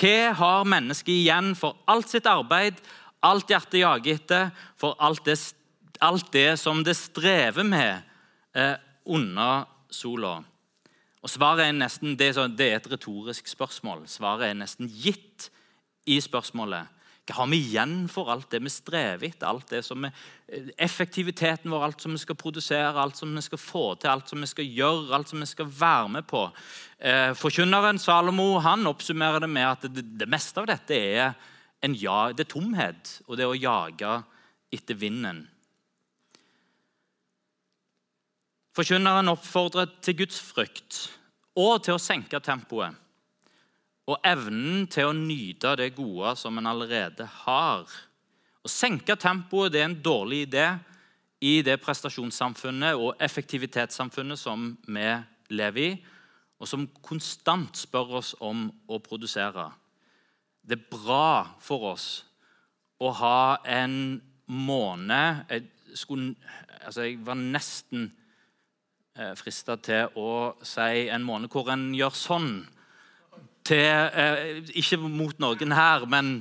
Hva 0.00 0.32
har 0.40 0.64
mennesket 0.64 1.12
igjen 1.12 1.52
for 1.58 1.76
alt 1.84 2.14
sitt 2.14 2.24
arbeid, 2.24 2.80
alt 3.20 3.52
hjertet 3.52 3.82
jager 3.82 4.16
etter, 4.16 4.48
for 4.80 4.96
alt 5.04 5.26
det, 5.28 5.36
alt 6.00 6.32
det, 6.32 6.48
som 6.64 6.80
det 6.80 6.96
strever 6.96 7.68
med 7.68 8.08
eh, 8.56 8.74
under 9.04 9.68
sola? 9.92 10.38
Og 11.20 11.28
svaret 11.28 11.68
er 11.68 11.76
nesten, 11.76 12.16
det 12.16 12.32
er, 12.32 12.40
et 12.72 12.88
retorisk 12.88 13.52
spørsmål. 13.52 14.08
Svaret 14.08 14.48
er 14.48 14.60
nesten 14.64 14.88
gitt 14.88 15.50
i 16.08 16.22
spørsmålet. 16.24 16.88
Hva 17.24 17.38
har 17.38 17.48
vi 17.48 17.56
igjen 17.56 18.02
for 18.12 18.28
alt 18.28 18.50
det 18.52 18.58
vi 18.60 18.68
strever 18.72 19.24
etter? 19.30 19.48
alt 19.48 19.70
det 19.72 19.80
som 19.86 20.04
er 20.04 20.12
Effektiviteten 20.76 21.72
vår, 21.72 21.86
alt 21.86 22.02
som 22.04 22.12
vi 22.12 22.20
skal 22.20 22.36
produsere, 22.36 23.00
alt 23.00 23.16
som 23.16 23.32
vi 23.32 23.40
skal 23.42 23.58
få 23.58 23.84
til, 23.96 24.10
alt 24.12 24.28
som 24.28 24.42
vi 24.44 24.48
skal 24.50 24.66
gjøre, 24.68 25.14
alt 25.16 25.30
som 25.32 25.40
vi 25.40 25.48
skal 25.48 25.70
være 25.72 26.10
med 26.18 26.26
på. 26.28 26.42
Eh, 27.00 27.32
forkynneren 27.32 27.98
Salomo 27.98 28.58
han 28.60 28.84
oppsummerer 28.86 29.40
det 29.40 29.48
med 29.48 29.70
at 29.70 29.86
det, 29.88 30.04
det 30.20 30.28
meste 30.28 30.60
av 30.60 30.68
dette 30.68 30.98
er, 30.98 31.32
ja, 31.96 32.18
det 32.32 32.44
er 32.44 32.52
tomhet 32.52 33.16
og 33.26 33.40
det 33.40 33.48
å 33.48 33.56
jage 33.56 34.12
etter 34.72 35.00
vinden. 35.00 35.46
Forkynneren 38.76 39.32
oppfordrer 39.32 39.96
til 40.04 40.20
gudsfrykt 40.20 41.06
og 41.56 41.80
til 41.86 41.96
å 41.96 42.02
senke 42.02 42.40
tempoet 42.44 43.00
og 44.04 44.20
evnen 44.26 44.84
til 44.92 45.08
å 45.08 45.16
nyte 45.16 45.74
det 45.80 45.94
gode 45.96 46.34
som 46.36 46.58
en 46.60 46.68
allerede 46.68 47.26
har. 47.44 47.84
Å 48.64 48.70
senke 48.70 49.16
tempoet 49.20 49.72
det 49.72 49.80
er 49.80 49.88
en 49.88 50.02
dårlig 50.04 50.44
idé 50.48 50.66
i 51.44 51.58
det 51.64 51.78
prestasjonssamfunnet 51.82 52.96
og 52.96 53.20
effektivitetssamfunnet 53.22 54.40
som 54.40 54.70
vi 54.86 55.08
lever 55.52 55.80
i, 55.84 55.94
og 56.60 56.68
som 56.68 56.86
konstant 57.04 57.76
spør 57.76 58.20
oss 58.20 58.34
om 58.44 58.68
å 58.88 59.00
produsere. 59.04 59.66
Det 60.64 60.78
er 60.78 60.86
bra 60.92 61.56
for 61.60 61.90
oss 61.92 62.08
å 63.02 63.10
ha 63.18 63.56
en 63.68 64.20
måned 64.46 65.50
Jeg, 65.50 65.64
skulle, 65.96 66.34
altså 66.84 67.04
jeg 67.06 67.18
var 67.24 67.36
nesten 67.40 68.06
eh, 69.16 69.32
frista 69.36 69.76
til 69.80 70.12
å 70.20 70.54
si 70.64 71.06
en 71.12 71.24
måned 71.24 71.52
hvor 71.52 71.70
en 71.72 71.90
gjør 71.96 72.16
sånn 72.16 72.50
til 73.64 73.80
eh, 73.80 74.60
Ikke 74.76 74.98
mot 75.00 75.38
noen 75.40 75.72
her, 75.72 76.04
men 76.10 76.34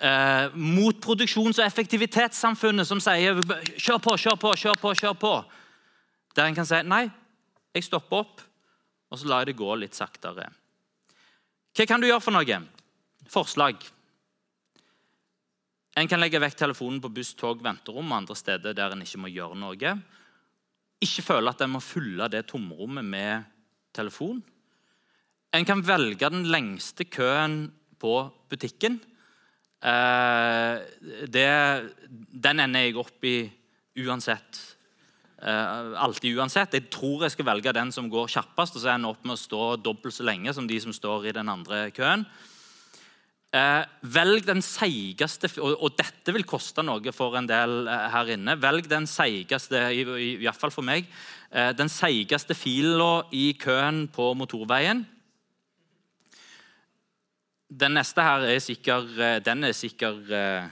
eh, 0.00 0.52
mot 0.54 0.96
produksjons- 1.04 1.60
og 1.60 1.66
effektivitetssamfunnet 1.66 2.86
som 2.86 3.00
sier 3.00 3.40
'kjør 3.40 3.98
på, 3.98 4.16
kjør 4.16 4.36
på, 4.36 4.54
kjør 4.56 4.76
på'. 4.80 4.94
kjør 5.00 5.16
på. 5.18 5.34
Der 6.36 6.44
en 6.46 6.54
kan 6.54 6.66
si 6.66 6.82
'nei, 6.82 7.10
jeg 7.74 7.84
stopper 7.84 8.16
opp', 8.16 8.44
og 9.10 9.18
så 9.18 9.26
lar 9.26 9.40
jeg 9.40 9.54
det 9.54 9.62
gå 9.62 9.74
litt 9.74 9.94
saktere. 9.94 10.50
Hva 11.74 11.86
kan 11.86 12.00
du 12.00 12.06
gjøre 12.06 12.20
for 12.20 12.34
noe? 12.34 12.62
Forslag. 13.30 13.76
En 15.96 16.08
kan 16.08 16.20
legge 16.20 16.40
vekk 16.40 16.56
telefonen 16.56 17.00
på 17.02 17.10
buss, 17.12 17.34
tog, 17.34 17.62
venterom 17.62 18.12
og 18.12 18.16
andre 18.16 18.36
steder 18.38 18.74
der 18.74 18.94
en 18.94 19.02
ikke 19.02 19.18
må 19.18 19.30
gjøre 19.30 19.58
noe. 19.58 19.94
Ikke 21.00 21.22
føle 21.22 21.50
at 21.50 21.60
en 21.60 21.74
må 21.74 21.80
fylle 21.80 22.28
det 22.28 22.46
tomrommet 22.50 23.04
med 23.04 23.44
telefon. 23.92 24.42
En 25.50 25.66
kan 25.66 25.82
velge 25.82 26.28
den 26.30 26.44
lengste 26.46 27.06
køen 27.10 27.64
på 27.98 28.14
butikken. 28.50 29.00
Eh, 29.82 30.76
det, 31.26 31.48
den 32.30 32.62
ender 32.62 32.86
jeg 32.86 33.00
opp 33.00 33.26
i 33.26 33.38
uansett. 33.98 34.60
Eh, 35.42 35.90
alltid 35.98 36.38
uansett. 36.38 36.76
Jeg 36.78 36.90
tror 36.92 37.24
jeg 37.24 37.34
skal 37.34 37.48
velge 37.50 37.74
den 37.74 37.90
som 37.90 38.06
går 38.12 38.30
kjappest, 38.30 38.78
og 38.78 38.84
så 38.84 38.94
ender 38.94 39.10
opp 39.10 39.26
med 39.26 39.34
å 39.34 39.42
stå 39.42 39.64
dobbelt 39.82 40.14
så 40.14 40.28
lenge 40.28 40.54
som 40.54 40.70
de 40.70 40.78
som 40.84 40.94
står 40.94 41.30
i 41.30 41.36
den 41.40 41.50
andre 41.50 41.88
køen. 41.96 42.26
Eh, 43.50 43.82
velg 44.14 44.44
den 44.46 44.60
seigeste 44.62 45.48
og, 45.58 45.72
og, 45.74 45.96
dette 45.98 46.30
vil 46.30 46.44
koste 46.46 46.84
noe 46.86 47.10
for 47.10 47.34
en 47.34 47.48
del 47.50 47.88
eh, 47.90 48.04
her 48.12 48.36
inne. 48.36 48.54
Velg 48.62 48.86
den 48.86 49.10
seigeste, 49.10 49.88
iallfall 49.90 50.70
for 50.70 50.86
meg, 50.86 51.10
eh, 51.50 51.72
den 51.74 51.90
seigeste 51.90 52.54
fila 52.54 53.24
i 53.34 53.48
køen 53.58 54.04
på 54.14 54.30
motorveien. 54.38 55.02
Den 57.70 57.94
neste 57.94 58.22
her 58.26 58.44
er 58.50 58.58
sikkert, 58.58 59.12
eh, 59.18 59.38
den 59.46 59.64
er 59.64 59.74
sikker 59.76 60.16
uh, 60.34 60.64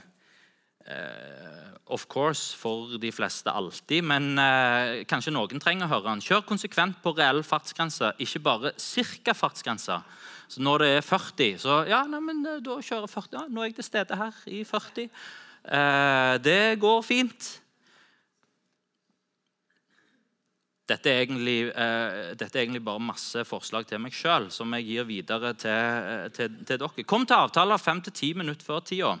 uh, 0.83 1.69
of 1.87 2.03
course 2.11 2.57
for 2.59 2.97
de 2.99 3.11
fleste 3.15 3.51
alltid, 3.51 4.03
men 4.03 4.33
uh, 4.35 4.99
kanskje 5.07 5.31
noen 5.31 5.63
trenger 5.63 5.87
å 5.87 5.93
høre 5.93 6.09
den. 6.09 6.23
Kjør 6.25 6.43
konsekvent 6.49 6.99
på 7.03 7.13
reell 7.15 7.39
fartsgrense, 7.47 8.11
ikke 8.19 8.43
bare 8.43 8.73
ca. 8.75 9.35
fartsgrense. 9.37 10.01
Så 10.49 10.65
når 10.65 10.83
det 10.83 10.91
er 10.97 11.07
40, 11.07 11.57
så 11.63 11.79
ja, 11.87 12.03
nei, 12.09 12.19
men 12.25 12.43
da 12.43 12.79
kjører 12.83 13.07
40. 13.07 13.37
Ja, 13.37 13.45
nå 13.47 13.63
er 13.63 13.69
jeg 13.69 13.79
til 13.79 13.87
stede 13.87 14.19
her 14.19 14.43
i 14.49 14.63
40. 14.67 15.09
det 16.43 16.61
går 16.81 17.03
fint. 17.05 17.49
Dette 20.89 21.11
er, 21.11 21.21
egentlig, 21.21 21.69
eh, 21.69 22.33
dette 22.33 22.57
er, 22.57 22.63
egentlig, 22.63 22.81
bare 22.85 23.01
masse 23.03 23.43
forslag 23.45 23.85
til 23.85 24.01
meg 24.01 24.15
sjøl 24.15 24.47
som 24.53 24.73
jeg 24.73 24.87
gir 24.87 25.05
videre 25.05 25.53
til, 25.53 25.69
uh, 25.69 26.29
til, 26.33 26.55
til 26.65 26.79
dere. 26.81 27.05
Kom 27.05 27.27
til 27.29 27.37
avtaler 27.37 27.81
fem 27.81 28.01
til 28.01 28.15
ti 28.17 28.31
minutter 28.33 28.65
før 28.65 28.81
tida. 28.81 29.11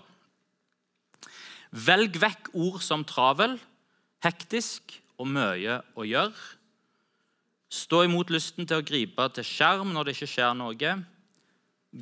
Velg 1.69 2.17
vekk 2.17 2.49
ord 2.57 2.81
som 2.81 3.05
travel, 3.05 3.59
hektisk 4.25 4.97
og 5.21 5.29
mye 5.29 5.77
å 5.93 6.07
gjøre. 6.09 6.47
Stå 7.69 8.01
imot 8.07 8.31
lysten 8.33 8.65
til 8.65 8.81
å 8.81 8.85
gripe 8.85 9.27
til 9.35 9.45
skjerm 9.45 9.93
når 9.93 10.09
det 10.09 10.17
ikke 10.17 10.33
skjer 10.33 10.55
noe. 10.57 10.93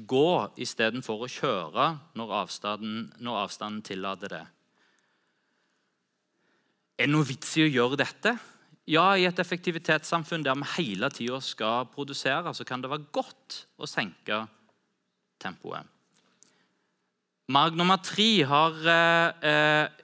Gå 0.08 0.30
istedenfor 0.64 1.26
å 1.26 1.32
kjøre 1.32 1.90
når 2.16 2.36
avstanden, 2.44 3.10
når 3.20 3.42
avstanden 3.44 3.84
tillater 3.84 4.32
det. 4.32 4.46
Er 6.98 7.10
det 7.10 7.14
noe 7.14 7.28
vits 7.28 7.52
i 7.60 7.68
å 7.68 7.74
gjøre 7.74 8.00
dette? 8.00 8.38
Ja, 8.88 9.06
i 9.20 9.26
et 9.28 9.40
effektivitetssamfunn 9.40 10.46
der 10.46 10.56
vi 10.56 10.72
hele 10.78 11.10
tida 11.12 11.42
skal 11.44 11.90
produsere, 11.92 12.54
så 12.56 12.64
kan 12.68 12.82
det 12.82 12.92
være 12.92 13.10
godt 13.12 13.66
å 13.76 13.90
senke 13.90 14.46
tempoet. 15.44 15.84
Marg 17.52 17.76
nummer 17.80 18.00
tre 18.04 18.32
har 18.48 18.84
eh, 18.92 19.48
eh 19.52 20.04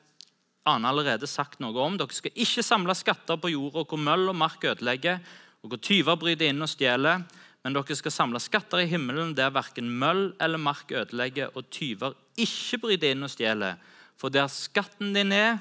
Ane 0.63 0.87
allerede 0.87 1.27
sagt 1.27 1.59
noe 1.59 1.75
om. 1.83 1.97
Dere 1.99 2.15
skal 2.15 2.31
ikke 2.39 2.63
samle 2.63 2.93
skatter 2.95 3.35
på 3.35 3.49
jorda 3.51 3.81
hvor 3.83 3.99
møll 3.99 4.29
og 4.31 4.37
mark 4.39 4.63
ødelegger, 4.63 5.17
og 5.59 5.73
hvor 5.73 5.81
tyver 5.83 6.15
bryter 6.15 6.47
inn 6.47 6.63
og 6.63 6.71
stjeler. 6.71 7.25
Men 7.63 7.75
dere 7.75 7.97
skal 7.99 8.15
samle 8.15 8.39
skatter 8.39 8.79
i 8.79 8.87
himmelen 8.87 9.33
der 9.35 9.51
verken 9.51 9.91
møll 9.91 10.29
eller 10.39 10.61
mark 10.63 10.91
ødelegger, 10.91 11.51
og 11.51 11.67
tyver 11.67 12.15
ikke 12.39 12.79
bryter 12.85 13.11
inn 13.11 13.27
og 13.27 13.33
stjeler. 13.33 13.75
For 14.15 14.31
der 14.31 14.47
skatten 14.47 15.11
din 15.15 15.35
er, 15.35 15.59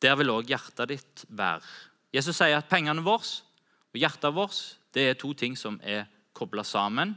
der 0.00 0.16
vil 0.16 0.32
òg 0.32 0.48
hjertet 0.48 0.94
ditt 0.94 1.24
være. 1.28 1.89
Jesus 2.14 2.36
sier 2.36 2.58
at 2.58 2.70
pengene 2.70 3.04
våre 3.06 3.26
og 3.90 3.98
hjertet 3.98 4.34
vårt 4.34 4.58
det 4.94 5.06
er 5.06 5.18
to 5.18 5.32
ting 5.38 5.56
som 5.58 5.78
er 5.86 6.08
kobla 6.34 6.64
sammen. 6.66 7.14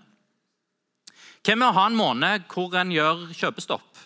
Hva 1.44 1.56
med 1.58 1.68
å 1.68 1.76
ha 1.76 1.88
en 1.90 1.98
måned 1.98 2.46
hvor 2.52 2.76
en 2.78 2.92
gjør 2.94 3.26
kjøpestopp? 3.34 4.04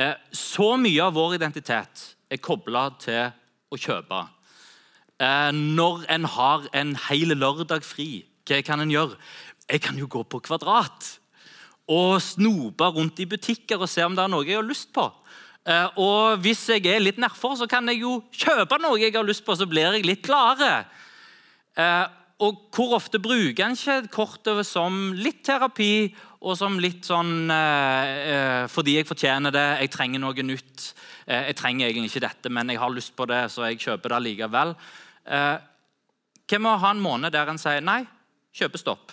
Eh, 0.00 0.16
så 0.32 0.74
mye 0.80 1.06
av 1.06 1.14
vår 1.16 1.36
identitet 1.38 2.04
er 2.30 2.42
kobla 2.42 2.88
til 3.00 3.30
å 3.70 3.78
kjøpe. 3.78 4.20
Eh, 5.20 5.50
når 5.54 6.04
en 6.16 6.26
har 6.34 6.66
en 6.76 6.94
hel 7.08 7.36
lørdag 7.36 7.86
fri, 7.86 8.24
hva 8.48 8.60
kan 8.66 8.82
en 8.82 8.92
gjøre? 8.92 9.18
Jeg 9.70 9.84
kan 9.84 9.98
jo 9.98 10.08
gå 10.10 10.24
på 10.26 10.42
Kvadrat 10.42 11.12
og 11.90 12.20
snope 12.22 12.86
rundt 12.94 13.20
i 13.22 13.28
butikker 13.30 13.82
og 13.82 13.90
se 13.90 14.02
om 14.06 14.16
det 14.16 14.24
er 14.24 14.32
noe 14.32 14.46
jeg 14.46 14.58
har 14.58 14.66
lyst 14.66 14.90
på. 14.94 15.06
Eh, 15.68 15.98
og 16.00 16.40
hvis 16.40 16.62
jeg 16.72 16.86
er 16.88 17.02
litt 17.02 17.20
nedfor, 17.20 17.58
så 17.58 17.68
kan 17.68 17.88
jeg 17.90 18.00
jo 18.00 18.20
kjøpe 18.32 18.78
noe 18.80 19.00
jeg 19.00 19.12
har 19.16 19.26
lyst 19.26 19.44
på, 19.44 19.56
så 19.56 19.68
blir 19.68 19.92
jeg 19.92 20.06
litt 20.08 20.24
gladere. 20.24 20.86
Eh, 21.76 22.06
og 22.40 22.62
hvor 22.72 22.96
ofte 22.96 23.20
bruker 23.20 23.66
en 23.66 23.76
ikke 23.76 24.08
kortet 24.12 24.64
som 24.64 25.10
litt 25.12 25.42
terapi 25.44 26.08
og 26.40 26.54
som 26.56 26.78
litt 26.80 27.04
sånn 27.04 27.52
eh, 27.52 28.64
fordi 28.72 28.94
jeg 28.96 29.08
fortjener 29.08 29.52
det, 29.52 29.66
jeg 29.82 29.92
trenger 29.92 30.22
noe 30.22 30.46
nytt. 30.46 30.86
jeg 31.28 31.54
trenger 31.54 31.90
egentlig 31.90 32.08
ikke 32.08 32.24
dette, 32.24 32.48
men 32.48 32.72
jeg 32.72 32.80
har 32.80 32.94
lyst 32.94 33.12
på 33.14 33.26
det, 33.28 33.42
så 33.52 33.68
jeg 33.68 33.82
kjøper 33.84 34.14
det 34.14 34.22
likevel. 34.24 34.72
hva 35.28 36.58
med 36.58 36.70
å 36.72 36.80
ha 36.80 36.90
en 36.90 37.04
måned 37.04 37.32
der 37.36 37.52
en 37.52 37.60
sier 37.60 37.84
nei, 37.84 38.00
kjøpestopp? 38.56 39.12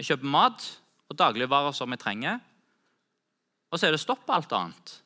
Jeg 0.00 0.08
kjøper 0.08 0.32
mat 0.32 0.64
og 1.12 1.20
dagligvarer 1.20 1.76
som 1.76 1.92
jeg 1.92 2.00
trenger, 2.00 2.40
og 3.70 3.78
så 3.78 3.86
er 3.86 3.94
det 3.94 4.00
stopp 4.00 4.24
på 4.24 4.34
alt 4.34 4.56
annet. 4.56 4.96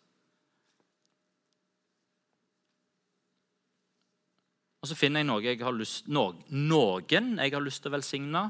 Og 4.84 4.88
så 4.90 4.98
finner 5.00 5.22
jeg 5.22 5.30
noe 5.30 5.40
jeg 5.40 5.62
har 5.64 5.72
lyst, 5.72 6.10
noen 6.12 7.30
jeg 7.40 7.52
har 7.54 7.62
lyst 7.64 7.80
til 7.80 7.88
å 7.88 7.94
velsigne, 7.94 8.40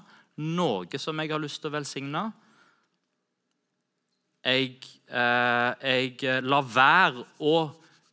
noe 0.43 0.99
som 0.99 1.21
jeg 1.23 1.31
har 1.31 1.39
lyst 1.39 1.61
til 1.63 1.71
å 1.71 1.75
velsigne. 1.77 2.23
Jeg, 4.43 4.81
eh, 5.07 5.71
jeg 5.79 6.41
lar 6.43 6.67
være 6.67 7.23
å 7.39 7.55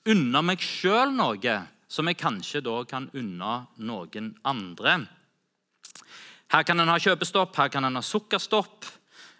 unne 0.05 0.43
meg 0.45 0.61
sjøl 0.61 1.15
noe 1.17 1.55
som 1.89 2.11
jeg 2.11 2.19
kanskje 2.21 2.61
da 2.61 2.75
kan 2.85 3.09
unne 3.17 3.55
noen 3.81 4.29
andre. 4.45 4.99
Her 6.53 6.67
kan 6.67 6.79
en 6.79 6.93
ha 6.93 6.99
kjøpestopp, 7.01 7.57
her 7.57 7.73
kan 7.73 7.89
en 7.89 7.97
ha 7.97 8.05
sukkerstopp. 8.05 8.85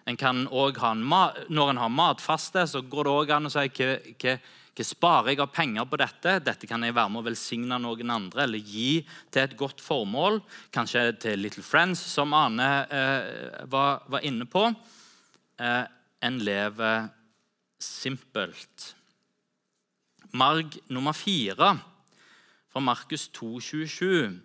En 0.09 0.17
kan 0.17 0.47
ha 0.49 0.91
en 0.95 1.05
når 1.53 1.69
en 1.69 1.83
har 1.85 1.93
matfaste, 1.93 2.65
så 2.65 2.81
går 2.81 3.05
det 3.05 3.13
òg 3.13 3.35
an 3.37 3.45
å 3.45 3.53
si 3.53 3.69
hva, 3.77 4.39
hva 4.71 4.85
sparer 4.87 5.33
jeg 5.33 5.41
av 5.43 5.49
penger 5.51 5.87
på 5.89 5.97
dette? 5.99 6.37
Dette 6.45 6.67
kan 6.69 6.83
jeg 6.85 6.95
være 6.95 7.11
med 7.11 7.21
å 7.21 7.27
velsigne 7.27 7.79
noen 7.81 8.13
andre 8.13 8.45
eller 8.45 8.61
gi 8.63 9.01
til 9.27 9.43
et 9.43 9.55
godt 9.59 9.83
formål. 9.83 10.39
Kanskje 10.71 11.09
til 11.19 11.41
Little 11.43 11.63
Friends, 11.65 11.99
som 11.99 12.31
Ane 12.37 12.69
eh, 12.87 13.65
var, 13.71 14.05
var, 14.07 14.23
inne 14.23 14.47
på. 14.47 14.69
Eh, 15.59 15.83
en 16.23 16.39
lever 16.39 17.09
simpelt. 17.83 18.93
Marg 20.31 20.77
nummer 20.87 21.17
fire 21.17 21.73
fra 22.71 22.79
Markus 22.79 23.27
2, 23.35 23.59
27. 23.59 24.39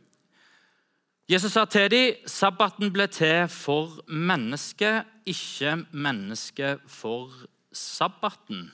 Jesus 1.30 1.54
sa 1.54 1.64
til 1.70 1.86
dem, 1.90 2.18
sabbaten 2.26 2.90
ble 2.94 3.06
til 3.10 3.46
for 3.50 4.00
mennesket, 4.10 5.06
ikke 5.26 5.76
mennesket 5.94 6.82
for 6.90 7.30
sabbaten. 7.74 8.72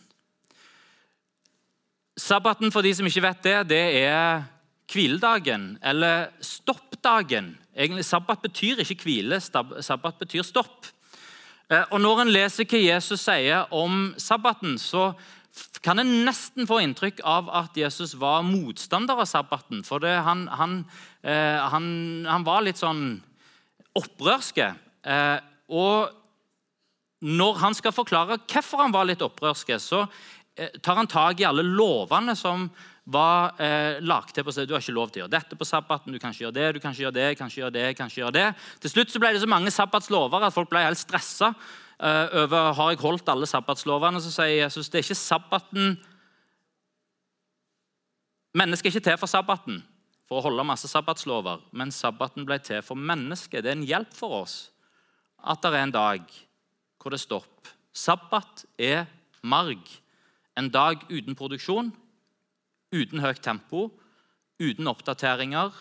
Sabbaten 2.23 2.71
for 2.71 2.87
de 2.87 2.93
som 2.95 3.07
ikke 3.09 3.25
vet 3.25 3.43
det, 3.43 3.57
det 3.73 3.83
er 4.05 4.45
hviledagen, 4.93 5.73
eller 5.83 6.29
stoppdagen. 6.45 7.57
Egentlig, 7.75 8.05
Sabbat 8.07 8.43
betyr 8.45 8.83
ikke 8.85 9.09
hvile, 9.09 9.41
sabbat 9.41 10.21
betyr 10.21 10.45
stopp. 10.47 10.87
Eh, 11.71 11.83
og 11.91 12.01
Når 12.01 12.23
en 12.23 12.33
leser 12.35 12.69
hva 12.69 12.79
Jesus 12.79 13.25
sier 13.25 13.73
om 13.75 14.13
sabbaten, 14.21 14.77
så 14.79 15.13
kan 15.85 15.99
en 15.99 16.13
nesten 16.27 16.69
få 16.69 16.79
inntrykk 16.85 17.25
av 17.27 17.49
at 17.51 17.77
Jesus 17.77 18.15
var 18.21 18.45
motstander 18.47 19.19
av 19.19 19.27
sabbaten. 19.29 19.83
For 19.85 20.03
det, 20.05 20.15
han, 20.23 20.47
han, 20.49 20.79
eh, 21.25 21.59
han, 21.75 21.87
han, 22.29 22.47
var 22.47 22.63
litt 22.63 22.81
sånn 22.81 23.17
opprørske. 23.99 24.71
Eh, 25.03 25.39
og 25.73 26.13
når 27.23 27.59
han 27.63 27.75
skal 27.75 27.95
forklare 27.95 28.39
hvorfor 28.47 28.85
han 28.85 28.95
var 28.95 29.09
litt 29.09 29.25
opprørske, 29.25 29.81
så 29.83 30.07
tar 30.55 30.99
han 30.99 31.09
tak 31.09 31.41
i 31.41 31.47
alle 31.49 31.65
lovene 31.65 32.35
som 32.37 32.67
var 33.05 33.61
eh, 33.61 33.99
lagt 34.05 34.35
til 34.37 34.45
på 34.47 34.53
seg. 34.55 34.69
Du 34.69 34.75
har 34.77 34.83
ikke 34.83 34.95
lov 34.95 35.11
til 35.11 35.23
å 35.23 35.25
gjøre 35.25 35.35
dette 35.35 35.59
på 35.59 35.67
sabbaten, 35.67 36.13
du 36.13 36.21
kan 36.23 36.35
ikke 36.35 36.47
gjøre 36.47 36.59
det, 36.59 36.67
du 36.77 36.81
kan 36.83 36.95
ikke 36.95 37.07
gjøre 37.07 37.17
det, 37.17 37.29
kan 37.39 37.51
ikke 37.51 37.63
gjøre 37.63 37.77
det, 37.77 37.87
kan 37.99 38.11
ikke 38.11 38.21
gjøre 38.21 38.37
det. 38.37 38.49
Til 38.85 38.93
slutt 38.95 39.15
så 39.15 39.23
ble 39.23 39.33
det 39.35 39.43
så 39.43 39.51
mange 39.51 39.73
sabbatslover 39.75 40.47
at 40.47 40.55
folk 40.55 40.71
ble 40.71 40.85
helt 40.85 41.01
stressa 41.01 41.51
eh, 41.51 42.37
over 42.45 42.77
har 42.79 42.93
jeg 42.93 43.03
holdt 43.03 43.33
alle 43.33 43.49
sabbatslovene. 43.51 44.23
Så 44.23 44.35
sier 44.35 44.61
Jesus 44.63 44.93
det 44.93 45.03
er 45.03 45.09
ikke 45.09 45.23
sabbaten 45.23 45.95
Mennesket 48.53 48.91
er 48.91 48.93
ikke 48.93 49.07
til 49.07 49.17
for 49.17 49.33
sabbaten 49.33 49.79
for 50.29 50.37
å 50.37 50.43
holde 50.45 50.65
masse 50.69 50.85
sabbatslover, 50.85 51.63
men 51.73 51.89
sabbaten 51.89 52.45
ble 52.45 52.59
til 52.61 52.83
for 52.85 53.01
mennesket. 53.01 53.63
Det 53.65 53.71
er 53.71 53.79
en 53.79 53.87
hjelp 53.89 54.13
for 54.13 54.43
oss 54.43 54.57
at 55.41 55.65
det 55.65 55.71
er 55.73 55.87
en 55.87 55.95
dag 55.95 56.35
hvor 57.01 57.17
det 57.17 57.23
stopper. 57.23 57.73
Sabbat 57.97 58.67
er 58.77 59.07
marg. 59.41 59.81
En 60.59 60.69
dag 60.69 61.07
uten 61.09 61.37
produksjon, 61.39 61.93
uten 62.93 63.23
høyt 63.25 63.41
tempo, 63.45 63.87
uten 64.61 64.91
oppdateringer, 64.91 65.73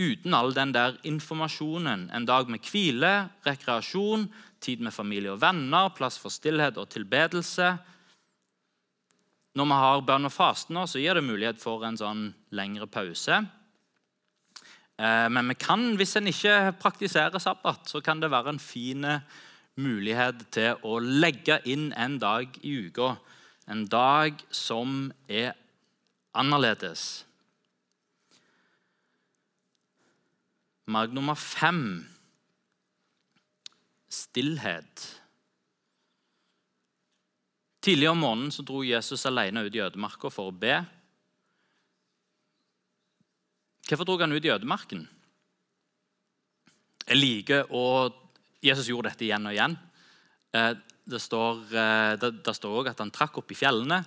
uten 0.00 0.34
all 0.34 0.54
den 0.54 0.72
der 0.72 0.96
informasjonen. 1.06 2.06
En 2.14 2.26
dag 2.28 2.48
med 2.48 2.64
hvile, 2.70 3.28
rekreasjon, 3.46 4.28
tid 4.62 4.82
med 4.84 4.94
familie 4.94 5.34
og 5.34 5.40
venner, 5.42 5.90
plass 5.96 6.18
for 6.20 6.32
stillhet 6.32 6.78
og 6.80 6.88
tilbedelse. 6.92 7.72
Når 9.58 9.66
vi 9.66 9.78
har 9.82 10.04
bønn 10.06 10.28
og 10.28 10.32
faste 10.32 10.72
nå, 10.72 10.86
så 10.86 11.02
gir 11.02 11.18
det 11.18 11.26
mulighet 11.26 11.58
for 11.60 11.82
en 11.84 11.98
sånn 11.98 12.28
lengre 12.54 12.86
pause. 12.86 13.40
Eh, 15.00 15.26
men 15.34 15.50
vi 15.50 15.58
kan, 15.58 15.82
hvis 15.98 16.14
en 16.20 16.30
ikke 16.30 16.76
praktiserer 16.78 17.42
sabbat, 17.42 17.90
så 17.90 18.00
kan 18.04 18.22
det 18.22 18.30
være 18.30 18.54
en 18.54 18.62
fin 18.62 19.08
mulighet 19.80 20.46
til 20.54 20.78
å 20.86 21.00
legge 21.02 21.58
inn 21.72 21.90
en 21.98 22.18
dag 22.22 22.54
i 22.62 22.76
uka 22.86 23.16
en 23.70 23.86
dag 23.86 24.40
som 24.50 25.10
er 25.30 25.54
annerledes. 26.34 27.24
Mark 30.90 31.12
nummer 31.14 31.38
fem 31.38 32.02
stillhet. 34.10 35.04
Tidlig 37.80 38.10
om 38.10 38.18
morgenen 38.20 38.50
så 38.52 38.64
dro 38.66 38.82
Jesus 38.84 39.22
alene 39.30 39.62
ut 39.64 39.76
i 39.76 39.84
ødemarka 39.84 40.32
for 40.34 40.50
å 40.50 40.56
be. 40.56 40.80
Hvorfor 43.86 44.06
dro 44.06 44.18
han 44.20 44.34
ut 44.34 44.44
i 44.44 44.52
ødemarken? 44.52 45.06
Jeg 47.06 47.18
liker 47.18 47.70
å 47.74 48.10
Jesus 48.60 48.90
gjorde 48.90 49.08
dette 49.08 49.24
igjen 49.24 49.46
og 49.48 49.54
igjen. 49.54 49.78
Eh, 51.10 52.16
det 52.20 52.54
står, 52.54 52.70
også 52.70 52.90
at 52.90 53.00
han 53.02 53.14
trakk 53.14 53.40
opp 53.40 53.50
i 53.50 53.58
fjellene. 53.58 54.02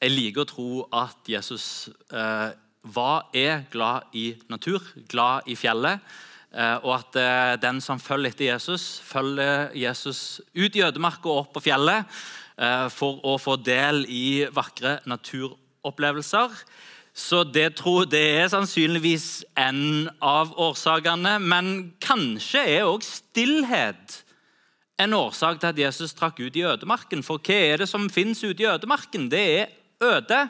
Jeg 0.00 0.12
liker 0.14 0.44
å 0.44 0.48
tro 0.48 0.68
at 0.96 1.28
Jesus 1.28 1.88
eh, 2.12 2.50
var, 2.82 3.28
er 3.36 3.64
glad 3.72 4.12
i 4.16 4.32
natur, 4.48 4.84
glad 5.08 5.48
i 5.50 5.56
fjellet. 5.58 6.00
Eh, 6.50 6.76
og 6.82 6.94
at 6.96 7.18
eh, 7.20 7.56
den 7.62 7.80
som 7.84 8.00
følger 8.02 8.32
etter 8.32 8.48
Jesus, 8.48 8.98
følger 9.06 9.70
Jesus 9.76 10.40
ut 10.56 10.76
i 10.76 10.82
ødemarka 10.82 11.28
og 11.28 11.44
opp 11.44 11.52
på 11.56 11.64
fjellet 11.68 12.08
eh, 12.58 12.88
for 12.90 13.20
å 13.22 13.36
få 13.38 13.54
del 13.62 14.02
i 14.08 14.46
vakre 14.54 14.98
naturopplevelser. 15.10 16.56
Så 17.14 17.44
det, 17.44 17.74
tror, 17.78 18.06
det 18.08 18.22
er 18.40 18.50
sannsynligvis 18.50 19.44
en 19.58 20.08
av 20.22 20.52
årsakene. 20.58 21.36
Men 21.42 21.92
kanskje 22.02 22.64
er 22.78 22.88
òg 22.88 23.04
stillhet 23.04 24.20
en 25.00 25.14
årsak 25.16 25.60
til 25.60 25.70
at 25.70 25.78
Jesus 25.80 26.14
trakk 26.16 26.40
ut 26.40 26.56
i 26.56 26.64
ødemarken. 26.66 27.22
For 27.26 27.40
hva 27.42 27.56
er 27.72 27.82
det 27.82 27.88
som 27.90 28.10
fins 28.12 28.42
ute 28.44 28.64
i 28.64 28.68
ødemarken? 28.68 29.28
Det 29.32 29.44
er 29.60 29.72
øde. 30.04 30.42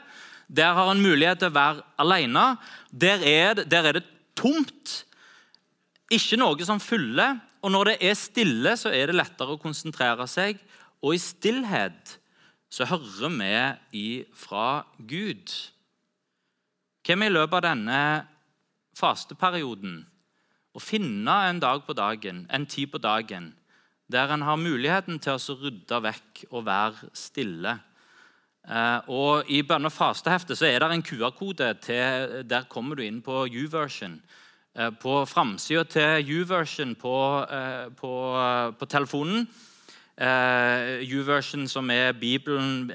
Der 0.51 0.75
har 0.75 0.89
han 0.89 1.03
mulighet 1.03 1.43
til 1.43 1.51
å 1.51 1.55
være 1.55 1.85
alene. 2.03 2.47
Der 2.91 3.23
er, 3.23 3.55
det, 3.55 3.69
der 3.71 3.91
er 3.91 3.99
det 4.01 4.07
tomt. 4.39 5.05
Ikke 6.11 6.41
noe 6.41 6.67
som 6.67 6.83
fyller. 6.83 7.39
Og 7.63 7.71
når 7.71 7.93
det 7.93 7.97
er 8.11 8.19
stille, 8.19 8.75
så 8.77 8.91
er 8.91 9.11
det 9.11 9.19
lettere 9.19 9.55
å 9.55 9.61
konsentrere 9.63 10.27
seg. 10.31 10.59
Og 11.01 11.15
i 11.15 11.23
stillhet 11.23 12.17
så 12.71 12.87
hører 12.87 13.79
vi 13.93 14.25
fra 14.37 14.83
Gud. 14.99 15.51
Hvem 17.07 17.27
i 17.27 17.33
løpet 17.33 17.59
av 17.59 17.67
denne 17.71 18.01
fasteperioden 18.99 20.01
å 20.77 20.83
finne 20.83 21.37
en 21.49 21.59
dag 21.63 21.83
på 21.87 21.97
dagen, 21.97 22.45
en 22.51 22.67
tid 22.67 22.93
på 22.93 23.01
dagen, 23.03 23.51
der 24.11 24.33
en 24.35 24.43
har 24.43 24.59
muligheten 24.59 25.21
til 25.23 25.37
å 25.37 25.57
rydde 25.61 26.03
vekk 26.03 26.45
og 26.51 26.67
være 26.67 27.11
stille. 27.15 27.79
Eh, 28.69 29.01
og 29.09 29.49
I 29.51 29.63
bønne- 29.63 29.89
og 29.89 29.93
fasteheftet 29.93 30.59
så 30.59 30.67
er 30.67 30.79
det 30.79 30.91
en 30.93 31.03
QR-kode. 31.03 31.75
Der 32.45 32.63
kommer 32.69 32.97
du 32.97 33.03
inn 33.03 33.23
på 33.23 33.47
U-version. 33.47 34.21
Eh, 34.75 34.91
på 34.91 35.25
framsida 35.27 35.85
til 35.85 36.43
U-version 36.43 36.95
på, 36.95 37.47
eh, 37.51 37.89
på, 37.97 38.13
på, 38.79 38.87
telefonen, 38.87 39.49
U-version 40.21 41.67
som 41.69 41.91
er 41.91 42.13
Bibelen, 42.13 42.93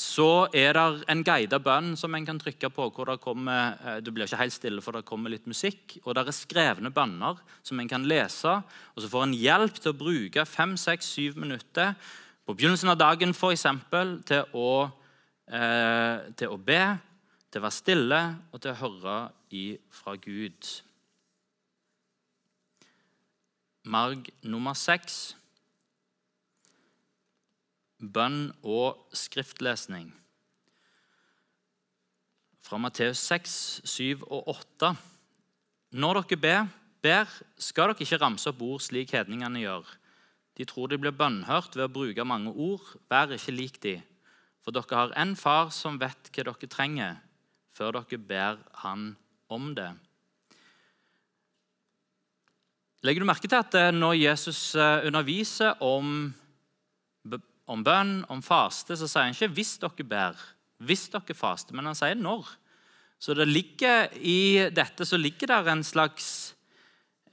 så 0.00 0.48
er 0.56 0.72
det 0.76 1.04
en 1.12 1.22
guidet 1.26 1.60
bønn 1.60 1.92
som 1.98 2.14
en 2.16 2.24
kan 2.24 2.38
trykke 2.40 2.70
på. 2.72 2.88
hvor 2.90 3.06
det 3.06 3.20
kommer, 3.20 4.00
Det 4.00 4.12
blir 4.14 4.24
ikke 4.24 4.40
helt 4.40 4.52
stille, 4.52 4.80
for 4.80 4.92
det 4.92 5.04
kommer 5.04 5.30
litt 5.30 5.46
musikk. 5.46 5.98
Og 6.04 6.14
det 6.14 6.26
er 6.26 6.32
skrevne 6.32 6.90
bønner 6.90 7.36
som 7.62 7.80
en 7.80 7.88
kan 7.88 8.04
lese. 8.04 8.62
Og 8.96 9.02
så 9.02 9.08
får 9.08 9.22
en 9.22 9.34
hjelp 9.34 9.74
til 9.74 9.92
å 9.92 9.98
bruke 9.98 10.46
fem, 10.46 10.76
seks, 10.76 11.06
syv 11.06 11.36
minutter 11.36 11.94
på 12.46 12.54
begynnelsen 12.54 12.88
av 12.88 12.98
dagen 12.98 13.30
f.eks. 13.30 13.66
Til, 14.24 14.44
å, 14.54 14.90
eh, 15.48 16.32
til 16.34 16.48
å 16.48 16.56
be, 16.56 16.98
til 17.50 17.60
å 17.60 17.64
være 17.66 17.76
stille 17.76 18.20
og 18.52 18.60
til 18.60 18.72
å 18.72 18.80
høre 18.80 19.30
fra 19.90 20.16
Gud. 20.16 20.82
Marg 23.84 24.30
nummer 24.42 24.74
seks 24.74 25.34
bønn 28.00 28.50
og 28.64 28.98
skriftlesning. 29.16 30.10
Fra 32.64 32.78
Matteus 32.80 33.22
6, 33.28 33.54
7 33.84 34.26
og 34.26 34.48
8. 34.52 34.92
Når 36.00 36.20
dere 36.20 36.40
ber, 36.40 36.68
ber, 37.02 37.32
skal 37.58 37.90
dere 37.90 38.04
ikke 38.04 38.20
ramse 38.22 38.50
opp 38.50 38.60
ord 38.62 38.84
slik 38.84 39.14
hedningene 39.16 39.64
gjør. 39.64 39.88
De 40.58 40.66
tror 40.68 40.90
de 40.90 40.98
blir 41.00 41.16
bønnhørt 41.16 41.76
ved 41.76 41.86
å 41.86 41.92
bruke 41.92 42.26
mange 42.26 42.52
ord. 42.52 42.84
Vær 43.10 43.32
ikke 43.34 43.54
lik 43.56 43.80
de. 43.82 43.96
For 44.60 44.76
dere 44.76 44.98
har 44.98 45.16
en 45.22 45.34
far 45.38 45.72
som 45.74 45.98
vet 46.00 46.30
hva 46.30 46.44
dere 46.50 46.70
trenger, 46.70 47.18
før 47.72 48.00
dere 48.00 48.20
ber 48.20 48.60
han 48.84 49.14
om 49.48 49.72
det. 49.74 49.90
Legger 53.00 53.24
du 53.24 53.30
merke 53.30 53.48
til 53.48 53.56
at 53.56 53.74
eh, 53.80 53.94
når 53.96 54.18
Jesus 54.20 54.74
eh, 54.76 55.06
underviser 55.08 55.78
om, 55.80 56.34
om 57.70 57.84
bønn, 57.86 58.24
om 58.32 58.42
faste, 58.42 58.96
så 58.98 59.06
sier 59.06 59.28
han 59.28 59.36
ikke 59.36 59.54
'hvis 59.54 59.78
dere 59.78 60.04
ber', 60.04 60.46
'hvis 60.82 61.08
dere 61.12 61.34
faster', 61.34 61.74
men 61.74 61.86
han 61.86 61.94
sier 61.94 62.14
'når'. 62.14 62.56
Så 63.20 63.34
det 63.34 63.48
ligger 63.48 64.08
i 64.16 64.70
dette 64.70 65.04
så 65.04 65.16
ligger 65.16 65.46
det 65.46 65.68
en 65.68 65.84
slags 65.84 66.54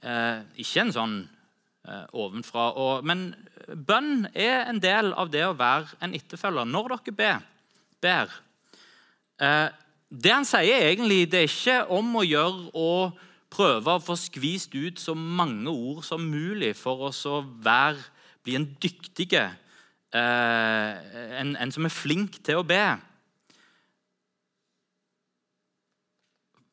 eh, 0.02 0.42
Ikke 0.56 0.80
en 0.80 0.92
sånn 0.92 1.28
Eh, 1.88 2.04
ovenfra. 2.20 2.66
Og, 2.76 3.04
men 3.06 3.30
bønn 3.88 4.26
er 4.36 4.66
en 4.68 4.80
del 4.82 5.14
av 5.16 5.30
det 5.32 5.44
å 5.46 5.54
være 5.56 5.94
en 6.04 6.12
etterfølger. 6.18 6.66
Når 6.68 6.90
dere 6.92 7.14
ber, 7.16 7.46
ber 8.04 8.34
eh, 9.40 9.70
Det 10.08 10.34
han 10.34 10.44
sier, 10.48 10.84
egentlig, 10.90 11.30
det 11.32 11.40
er 11.40 11.48
ikke 11.48 11.78
om 11.96 12.10
å 12.20 12.26
gjøre 12.26 12.74
å 12.76 12.90
prøve 13.48 13.94
å 13.94 14.02
få 14.04 14.18
skvist 14.20 14.76
ut 14.76 15.00
så 15.00 15.14
mange 15.16 15.72
ord 15.72 16.02
som 16.04 16.28
mulig 16.28 16.74
for 16.76 17.08
oss 17.08 17.22
å 17.28 17.40
være, 17.64 18.02
bli 18.44 18.58
en 18.58 18.68
dyktig 18.84 19.30
eh, 19.38 19.56
en, 20.16 21.50
en 21.60 21.72
som 21.74 21.84
er 21.84 21.92
flink 21.92 22.38
til 22.44 22.60
å 22.60 22.66
be. 22.66 22.82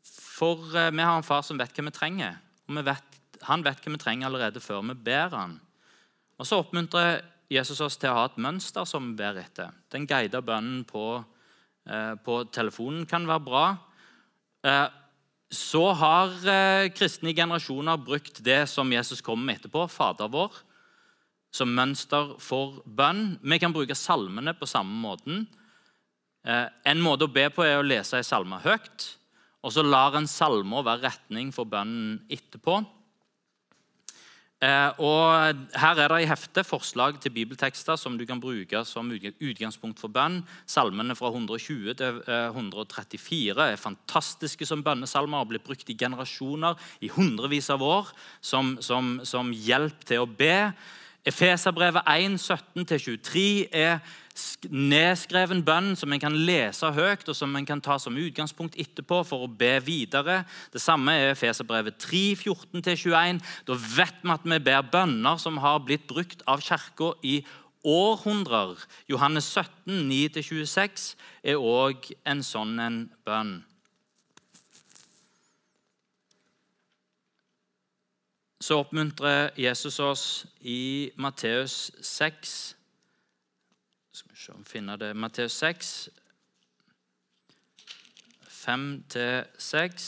For 0.05 0.63
vi 0.63 1.03
har 1.03 1.17
en 1.17 1.27
far 1.27 1.43
som 1.47 1.59
vet 1.59 1.75
hva 1.75 1.87
vi 1.89 1.95
trenger, 1.95 2.39
og 2.69 2.79
vi 2.79 2.85
vet 2.87 3.15
han 3.45 3.63
vet 3.65 3.81
hva 3.81 3.93
vi 3.93 4.01
trenger 4.01 4.29
allerede 4.29 4.63
før 4.63 4.83
vi 4.89 4.97
ber 5.07 5.33
han. 5.35 5.57
Og 6.39 6.47
Så 6.47 6.59
oppmuntrer 6.63 7.23
Jesus 7.51 7.81
oss 7.81 7.97
til 8.01 8.09
å 8.09 8.19
ha 8.19 8.25
et 8.29 8.41
mønster 8.41 8.87
som 8.89 9.11
vi 9.11 9.19
ber 9.21 9.39
etter. 9.39 9.73
Den 9.91 10.07
guida 10.09 10.41
bønnen 10.41 10.83
på, 10.87 11.23
eh, 11.87 12.15
på, 12.15 12.43
telefonen 12.51 13.05
kan 13.05 13.27
være 13.27 13.45
bra. 13.45 13.65
Eh, 14.63 14.87
så 15.51 15.93
har 15.93 16.33
eh, 16.49 16.89
kristne 16.89 17.35
generasjoner 17.35 17.97
brukt 17.97 18.43
det 18.43 18.67
som 18.67 18.91
Jesus 18.91 19.21
kommer 19.21 19.45
med 19.45 19.59
etterpå, 19.59 19.87
Fader 19.89 20.27
vår, 20.27 20.51
som 21.55 21.71
mønster 21.71 22.35
for 22.43 22.81
bønn. 22.85 23.37
Vi 23.39 23.59
kan 23.61 23.75
bruke 23.75 23.95
salmene 23.97 24.55
på 24.57 24.67
samme 24.69 24.97
måten. 24.99 25.45
Eh, 26.45 26.67
en 26.91 27.01
måte 27.01 27.25
å 27.25 27.31
be 27.31 27.47
på 27.53 27.63
er 27.65 27.79
å 27.79 27.85
lese 27.85 28.19
en 28.19 28.27
salme 28.27 28.59
høyt, 28.61 29.07
og 29.65 29.73
så 29.73 29.85
lar 29.85 30.17
en 30.19 30.29
salme 30.29 30.83
være 30.85 31.07
retning 31.07 31.49
for 31.55 31.65
bønnen 31.69 32.19
etterpå. 32.29 32.83
Eh, 34.63 34.99
og 35.03 35.57
Her 35.75 35.99
er 35.99 36.11
det 36.13 36.19
i 36.23 36.29
heftet 36.29 36.67
forslag 36.67 37.17
til 37.21 37.33
bibeltekster 37.35 37.97
som 37.99 38.15
du 38.15 38.23
kan 38.25 38.39
bruke 38.39 38.85
som 38.87 39.09
utgangspunkt 39.11 39.99
for 39.99 40.13
bønn. 40.13 40.39
Salmene 40.65 41.17
fra 41.17 41.31
120 41.33 41.97
til 41.99 42.21
134 42.29 43.51
eh, 43.51 43.73
er 43.73 43.81
fantastiske 43.81 44.65
som 44.65 44.83
bønnesalmer 44.85 45.37
og 45.37 45.43
har 45.43 45.49
blitt 45.51 45.67
brukt 45.67 45.89
i 45.91 45.97
generasjoner, 45.97 46.77
i 47.01 47.11
hundrevis 47.11 47.69
av 47.73 47.83
år, 47.83 48.13
som, 48.39 48.77
som, 48.81 49.19
som 49.27 49.51
hjelp 49.51 50.07
til 50.07 50.23
å 50.23 50.29
be. 50.29 50.71
Efeserbrevet 51.25 52.05
1, 52.05 52.37
17-23 52.37 53.65
er 53.73 53.97
nedskreven 54.69 55.63
bønn 55.65 55.95
som 55.97 56.13
en 56.13 56.21
kan 56.21 56.35
lese 56.37 56.91
høyt, 56.93 57.25
og 57.31 57.37
som 57.37 57.55
en 57.57 57.65
kan 57.65 57.81
ta 57.81 57.97
som 58.01 58.17
utgangspunkt 58.19 58.77
etterpå 58.77 59.23
for 59.25 59.45
å 59.45 59.49
be 59.49 59.73
videre. 59.81 60.43
Det 60.73 60.83
samme 60.83 61.15
er 61.17 61.33
Efeserbrevet 61.33 61.97
3, 62.03 62.23
14-21. 62.43 63.41
Da 63.65 63.77
vet 63.97 64.21
vi 64.21 64.35
at 64.35 64.45
vi 64.53 64.61
ber 64.69 64.89
bønner 64.93 65.41
som 65.41 65.57
har 65.63 65.81
blitt 65.87 66.05
brukt 66.11 66.45
av 66.45 66.61
Kirka 66.61 67.15
i 67.25 67.39
århundrer. 67.85 68.77
Johannes 69.09 69.49
17, 69.49 70.05
9-26 70.09 71.13
er 71.41 71.57
òg 71.57 72.11
en 72.25 72.45
sånn 72.45 72.77
en 72.81 73.05
bønn. 73.25 73.63
Så 78.65 78.79
oppmuntrer 78.81 79.51
Jesus 79.61 79.99
oss 79.99 80.45
i 80.61 81.11
Matteus 81.21 81.91
6, 82.01 82.75
skal 84.11 84.31
vi 84.31 84.39
se 84.41 84.53
om 84.55 84.63
vi 84.63 84.69
finner 84.69 84.97
det. 84.97 85.11
Matteus 85.13 85.53
6, 85.61 86.09
5-6. 88.49 90.07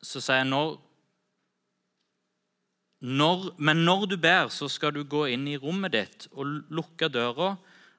Så 0.00 0.24
sier 0.24 0.40
jeg 0.40 0.48
når, 0.48 0.80
når, 3.00 3.48
Men 3.58 3.84
når 3.84 4.06
du 4.06 4.16
ber, 4.16 4.48
så 4.48 4.72
skal 4.72 4.96
du 4.96 5.04
gå 5.04 5.26
inn 5.36 5.44
i 5.52 5.60
rommet 5.60 5.92
ditt 5.92 6.30
og 6.32 6.64
lukke 6.72 7.12
døra 7.12 7.58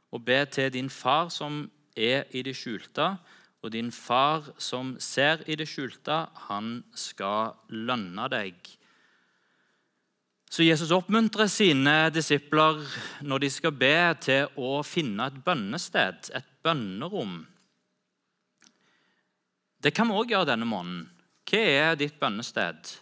og 0.10 0.26
be 0.26 0.46
til 0.50 0.74
din 0.74 0.89
far 0.89 1.30
som 1.30 1.67
er 1.93 2.26
i 2.34 2.41
det 2.41 2.58
skjulte. 2.58 3.13
Og 3.65 3.74
din 3.74 3.89
far 3.91 4.52
som 4.62 4.96
ser 5.02 5.41
i 5.50 5.58
det 5.58 5.67
skjulte, 5.70 6.26
han 6.48 6.84
skal 6.96 7.56
lønne 7.74 8.28
deg. 8.32 8.56
Så 10.48 10.63
Jesus 10.63 10.93
oppmuntrer 10.96 11.50
sine 11.52 12.08
disipler 12.13 12.80
når 13.28 13.43
de 13.43 13.50
skal 13.52 13.74
be, 13.76 13.98
til 14.24 14.48
å 14.56 14.80
finne 14.88 15.28
et 15.28 15.41
bønnested, 15.43 16.30
et 16.38 16.48
bønnerom. 16.63 17.41
Det 19.84 19.91
kan 19.93 20.08
vi 20.08 20.15
òg 20.15 20.32
gjøre 20.32 20.54
denne 20.54 20.70
måneden. 20.70 21.04
Hva 21.48 21.60
er 21.60 22.00
ditt 22.00 22.15
bønnested? 22.20 22.93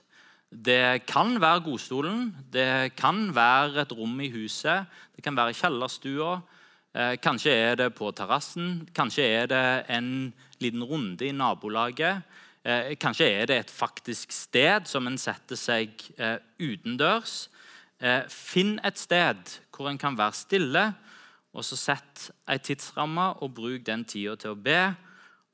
Det 0.50 1.06
kan 1.10 1.36
være 1.42 1.64
godstolen, 1.66 2.30
det 2.54 2.96
kan 2.98 3.30
være 3.36 3.84
et 3.84 3.94
rom 3.94 4.20
i 4.24 4.32
huset, 4.34 4.86
det 5.16 5.24
kan 5.26 5.38
være 5.38 5.56
kjellerstua. 5.58 6.40
Eh, 6.96 7.18
kanskje 7.20 7.52
er 7.52 7.76
det 7.76 7.90
på 7.98 8.08
terrassen, 8.16 8.86
kanskje 8.96 9.24
er 9.28 9.50
det 9.52 9.64
en 9.92 10.30
liten 10.64 10.84
runde 10.88 11.26
i 11.28 11.34
nabolaget. 11.36 12.22
Eh, 12.64 12.94
kanskje 12.96 13.28
er 13.28 13.50
det 13.52 13.58
et 13.60 13.72
faktisk 13.72 14.32
sted 14.32 14.88
som 14.88 15.08
en 15.08 15.18
setter 15.20 15.60
seg 15.60 15.92
eh, 16.18 16.40
utendørs. 16.60 17.50
Finn 18.30 18.74
et 18.84 19.00
sted 19.00 19.52
hvor 19.74 19.88
en 19.88 19.98
kan 19.98 20.18
være 20.20 20.36
stille, 20.36 20.82
og 21.56 21.64
så 21.64 21.78
sett 21.80 22.26
ei 22.52 22.60
tidsramme 22.60 23.30
og 23.42 23.54
bruk 23.56 23.86
den 23.88 24.04
tida 24.04 24.36
til 24.36 24.52
å 24.52 24.60
be 24.60 24.80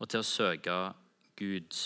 og 0.01 0.09
til 0.09 0.23
å 0.23 0.25
søke 0.25 0.77
Gud. 1.37 1.77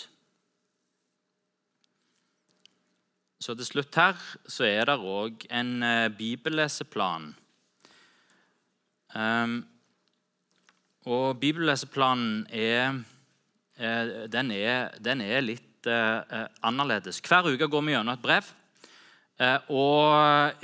Så 3.39 3.55
til 3.59 3.67
slutt 3.67 3.99
her 3.99 4.27
så 4.47 4.67
er 4.67 4.87
det 4.87 4.95
òg 4.99 5.43
en 5.51 5.75
bibelleseplan. 6.17 7.33
Um, 9.15 9.61
og 11.05 11.37
bibelleseplanen 11.37 12.47
er, 12.49 12.95
eh, 13.77 14.25
den 14.31 14.51
er, 14.51 14.89
den 14.97 15.21
er 15.21 15.43
litt 15.45 15.85
eh, 15.85 16.17
eh, 16.17 16.47
annerledes. 16.65 17.21
Hver 17.21 17.51
uke 17.53 17.69
går 17.69 17.83
vi 17.85 17.93
gjennom 17.93 18.15
et 18.15 18.23
brev. 18.23 18.49
Og, 19.67 20.63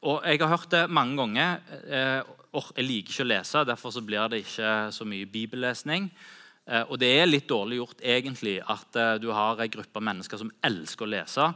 og, 0.00 0.22
jeg 0.24 0.38
har 0.40 0.48
hørt 0.48 0.70
det 0.72 0.86
mange 0.88 1.18
ganger. 1.20 1.58
Jeg 1.84 2.84
liker 2.86 3.12
ikke 3.12 3.26
å 3.26 3.28
lese, 3.28 3.64
derfor 3.68 3.98
blir 4.00 4.30
det 4.32 4.40
ikke 4.40 4.70
så 4.96 5.04
mye 5.04 5.28
bibellesning. 5.28 6.08
og 6.88 6.96
det 6.98 7.10
er 7.20 7.28
litt 7.28 7.46
dårlig 7.48 7.76
gjort 7.76 8.00
egentlig 8.00 8.56
at 8.64 9.20
du 9.20 9.28
har 9.36 9.60
en 9.60 9.70
gruppe 9.70 10.00
mennesker 10.00 10.40
som 10.40 10.50
elsker 10.64 11.04
å 11.04 11.12
lese, 11.12 11.50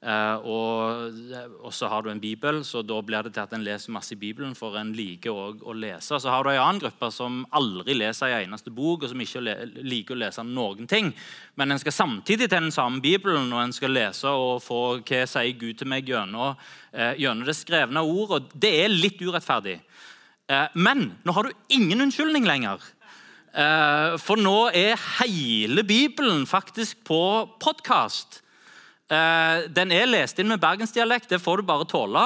og, 0.00 1.12
og, 1.60 1.72
så 1.76 1.88
har 1.92 2.00
du 2.00 2.08
en 2.08 2.20
bibel, 2.20 2.62
så 2.64 2.80
da 2.80 2.96
blir 3.04 3.26
det 3.26 3.34
til 3.36 3.42
at 3.42 3.50
en 3.52 3.64
leser 3.64 3.92
masse 3.92 4.14
i 4.14 4.20
Bibelen, 4.20 4.54
for 4.56 4.78
en 4.80 4.94
liker 4.96 5.28
også 5.28 5.68
å 5.68 5.74
lese. 5.76 6.20
Så 6.22 6.32
har 6.32 6.44
du 6.44 6.48
en 6.54 6.60
annen 6.62 6.80
gruppe 6.80 7.10
som 7.12 7.42
aldri 7.52 7.98
leser 7.98 8.32
en 8.32 8.46
eneste 8.46 8.72
bok, 8.72 9.04
og 9.04 9.12
som 9.12 9.20
ikke 9.20 9.42
liker 9.84 10.16
å 10.16 10.22
lese 10.22 10.44
noen 10.48 10.88
ting. 10.88 11.12
Men 11.60 11.74
en 11.74 11.82
skal 11.82 11.92
samtidig 11.92 12.48
til 12.48 12.56
den 12.56 12.72
samme 12.72 13.04
Bibelen, 13.04 13.52
og 13.52 13.60
en 13.60 13.76
skal 13.76 13.92
lese 13.92 14.32
og 14.32 14.62
få 14.64 14.80
hva 15.04 15.26
sier 15.28 15.60
Gud 15.60 15.82
til 15.82 15.92
meg 15.92 16.08
gjennom, 16.08 16.56
uh, 16.56 17.12
gjennom 17.20 17.44
det 17.44 17.58
skrevne 17.60 18.00
ord. 18.00 18.38
Og 18.38 18.56
det 18.56 18.72
er 18.86 18.94
litt 18.94 19.20
urettferdig. 19.20 19.82
Uh, 20.48 20.64
men 20.80 21.10
nå 21.28 21.36
har 21.36 21.44
du 21.44 21.76
ingen 21.76 22.08
unnskyldning 22.08 22.48
lenger. 22.48 22.80
for 24.22 24.38
nå 24.38 24.70
er 24.70 24.94
hele 25.18 25.82
Bibelen 25.82 26.44
faktisk 26.46 27.00
på 27.02 27.18
podkast. 27.58 28.38
Eh, 29.10 29.66
den 29.74 29.90
er 29.90 30.06
lest 30.06 30.38
inn 30.38 30.50
med 30.50 30.62
bergensdialekt, 30.62 31.32
det 31.32 31.42
får 31.42 31.60
du 31.60 31.66
bare 31.66 31.86
tåle. 31.90 32.22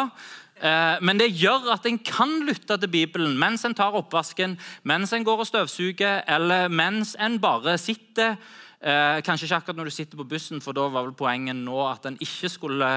Eh, 0.61 1.01
men 1.01 1.21
det 1.21 1.33
gjør 1.33 1.71
at 1.73 1.87
en 1.89 1.97
kan 1.99 2.43
lytte 2.45 2.77
til 2.77 2.93
Bibelen 2.93 3.39
mens 3.41 3.65
en 3.65 3.77
tar 3.77 3.97
oppvasken, 3.97 4.59
mens 4.85 5.15
en 5.17 5.25
går 5.25 5.41
og 5.41 5.49
støvsuger, 5.49 6.23
eller 6.29 6.69
mens 6.69 7.15
en 7.17 7.41
bare 7.41 7.79
sitter. 7.81 8.37
Eh, 8.85 9.23
kanskje 9.25 9.49
ikke 9.49 9.63
akkurat 9.63 9.81
når 9.81 9.89
du 9.89 9.95
sitter 9.97 10.21
på 10.21 10.29
bussen, 10.29 10.61
for 10.61 10.77
da 10.77 10.85
var 10.93 11.07
vel 11.07 11.17
poenget 11.17 11.57
nå 11.57 11.79
at 11.89 12.05
en 12.05 12.21
ikke 12.21 12.53
skulle 12.53 12.89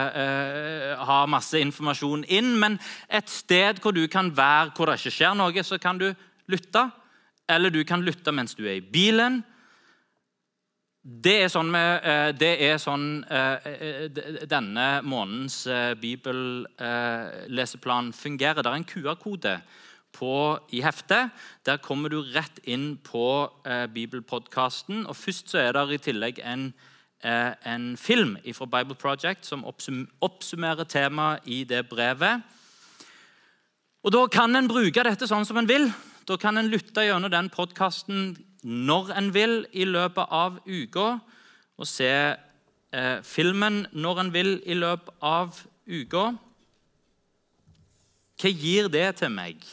ha 1.07 1.19
masse 1.31 1.55
informasjon 1.55 2.27
inn, 2.27 2.57
men 2.59 2.75
et 3.07 3.31
sted 3.31 3.79
hvor 3.79 3.95
du 3.95 4.03
kan 4.11 4.33
være 4.35 4.73
hvor 4.75 4.91
det 4.91 4.99
ikke 4.99 5.15
skjer 5.15 5.37
noe, 5.39 5.63
så 5.63 5.79
kan 5.79 6.01
du 6.01 6.11
lytte. 6.51 6.89
Eller 7.47 7.71
du 7.71 7.79
kan 7.87 8.03
lytte 8.03 8.33
mens 8.35 8.57
du 8.57 8.65
er 8.67 8.81
i 8.81 8.83
bilen, 8.83 9.39
det 11.07 11.37
er 11.39 11.47
sånn, 11.47 11.69
med, 11.71 12.03
eh, 12.03 12.35
det 12.35 12.59
er 12.67 12.75
sånn 12.83 13.23
eh, 13.31 13.63
eh, 13.63 14.11
denne 14.43 14.99
månedens 15.07 15.63
bibelleseplan 16.01 18.11
fungerer. 18.11 18.59
Det 18.59 18.67
er 18.67 18.75
en 18.75 18.91
QR-kode 18.91 19.63
i 20.73 20.81
heftet. 20.81 21.29
Der 21.63 21.77
kommer 21.77 22.09
du 22.09 22.25
rett 22.33 22.59
inn 22.65 22.97
på 23.05 23.53
bibelpodkasten. 23.93 25.05
Først 25.13 25.49
så 25.53 25.57
er 25.61 25.77
det 25.77 25.93
i 25.93 26.01
tillegg 26.09 26.41
en, 26.41 26.73
en 27.21 27.97
film 28.01 28.33
fra 28.57 28.65
Bible 28.65 28.97
Project 28.97 29.45
som 29.45 29.61
oppsummerer 29.63 30.83
temaet 30.89 31.45
i 31.45 31.69
det 31.69 31.85
brevet. 31.91 32.41
Og 34.01 34.11
Da 34.11 34.25
kan 34.25 34.55
en 34.55 34.67
bruke 34.67 35.03
dette 35.05 35.27
sånn 35.29 35.45
som 35.45 35.57
en 35.61 35.69
vil. 35.69 35.93
Da 36.25 36.37
kan 36.41 36.57
en 36.57 36.71
lytte 36.73 37.05
gjennom 37.05 37.31
den 37.31 37.49
podkasten 37.53 38.33
når 38.67 39.13
en 39.15 39.31
vil 39.31 39.61
i 39.71 39.85
løpet 39.87 40.33
av 40.33 40.59
uka, 40.67 41.07
og 41.77 41.87
se 41.87 42.11
eh, 42.11 43.17
filmen 43.23 43.85
når 43.95 44.21
en 44.23 44.31
vil 44.33 44.57
i 44.65 44.75
løpet 44.75 45.13
av 45.23 45.55
uka. 45.87 46.23
Hva 48.37 48.51
gir 48.51 48.89
det 48.91 49.05
til 49.21 49.31
meg? 49.31 49.63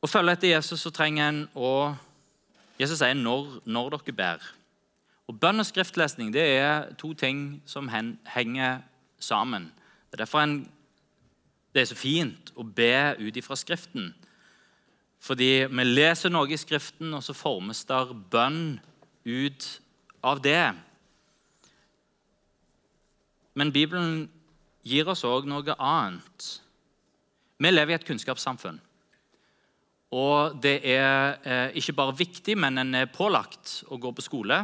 Å 0.00 0.08
følge 0.08 0.36
etter 0.36 0.54
Jesus 0.54 0.86
så 0.86 0.92
trenger 0.94 1.28
en 1.28 1.44
å 1.54 1.72
Jesus 2.76 3.00
sier 3.00 3.16
når, 3.16 3.60
når 3.64 3.94
dere 3.94 4.14
ber. 4.16 4.48
Og 5.26 5.38
Bønn 5.40 5.62
og 5.62 5.66
skriftlesning 5.66 6.28
det 6.34 6.44
er 6.58 6.90
to 7.00 7.14
ting 7.16 7.62
som 7.66 7.88
henger 7.88 8.82
sammen. 9.18 9.70
Det 10.06 10.18
er 10.18 10.24
derfor 10.24 10.44
en, 10.44 10.58
det 11.72 11.82
er 11.82 11.88
så 11.90 11.96
fint 11.98 12.52
å 12.54 12.66
be 12.68 13.16
ut 13.18 13.36
ifra 13.40 13.56
Skriften. 13.56 14.12
Fordi 15.26 15.66
vi 15.66 15.84
leser 15.88 16.30
noe 16.30 16.50
i 16.54 16.58
Skriften, 16.60 17.10
og 17.16 17.24
så 17.24 17.34
formes 17.34 17.82
der 17.88 18.12
bønn 18.14 18.78
ut 19.26 19.66
av 20.22 20.42
det. 20.44 20.70
Men 23.58 23.72
Bibelen 23.74 24.26
gir 24.86 25.08
oss 25.10 25.24
òg 25.26 25.48
noe 25.50 25.74
annet. 25.82 26.50
Vi 27.58 27.72
lever 27.72 27.94
i 27.94 27.98
et 27.98 28.06
kunnskapssamfunn. 28.06 28.78
Og 30.14 30.58
det 30.62 30.76
er 30.86 31.40
eh, 31.42 31.78
ikke 31.80 31.96
bare 31.98 32.14
viktig, 32.14 32.54
men 32.62 32.78
en 32.78 32.94
er 32.94 33.10
pålagt 33.10 33.80
å 33.90 33.98
gå 33.98 34.12
på 34.14 34.22
skole. 34.22 34.60